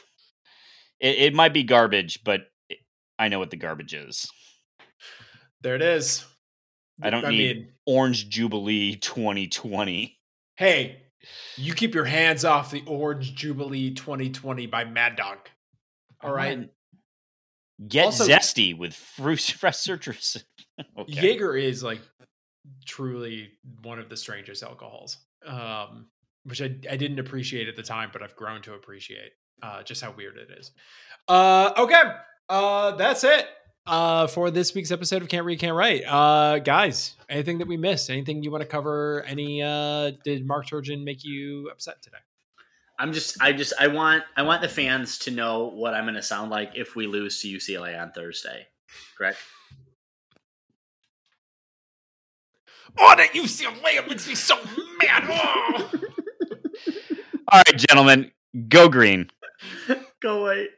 [1.00, 2.80] It, it might be garbage, but it-
[3.18, 4.30] I know what the garbage is.
[5.62, 6.26] there it is.
[7.02, 10.18] I don't I need mean, Orange Jubilee 2020.
[10.56, 11.02] hey,
[11.58, 15.40] you keep your hands off the Orange Jubilee 2020 by Mad Dog.
[16.26, 16.70] All right.
[17.88, 20.38] Get Also- zesty with fruit fresh citrus.
[20.98, 21.14] okay.
[21.14, 22.02] Jaeger is like
[22.86, 23.52] truly
[23.84, 26.08] one of the strangest alcohols, um,
[26.46, 29.32] which I, I didn't appreciate at the time, but I've grown to appreciate
[29.62, 30.72] uh, just how weird it is.
[31.28, 32.02] Uh, okay,
[32.50, 33.48] uh, that's it
[33.88, 36.04] uh, for this week's episode of Can't Read, Can't Write.
[36.06, 38.10] Uh, guys, anything that we missed?
[38.10, 39.24] Anything you want to cover?
[39.28, 39.62] Any?
[39.62, 42.18] Uh, did Mark Turgeon make you upset today?
[42.98, 46.16] I'm just I just I want I want the fans to know what I'm going
[46.16, 48.68] to sound like if we lose to UCLA on Thursday.
[49.18, 49.38] Correct?
[52.98, 54.56] Oh, that UCLA makes me so
[55.02, 55.24] mad.
[55.28, 55.92] Oh.
[57.52, 58.32] All right, gentlemen,
[58.70, 59.30] go green.
[60.22, 60.70] go white.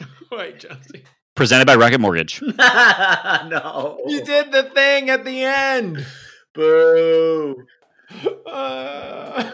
[0.30, 1.04] go white, Chelsea.
[1.34, 2.40] Presented by Rocket Mortgage.
[2.58, 3.98] no.
[4.06, 6.06] You did the thing at the end.
[6.54, 7.66] Boo.
[8.46, 9.50] Uh...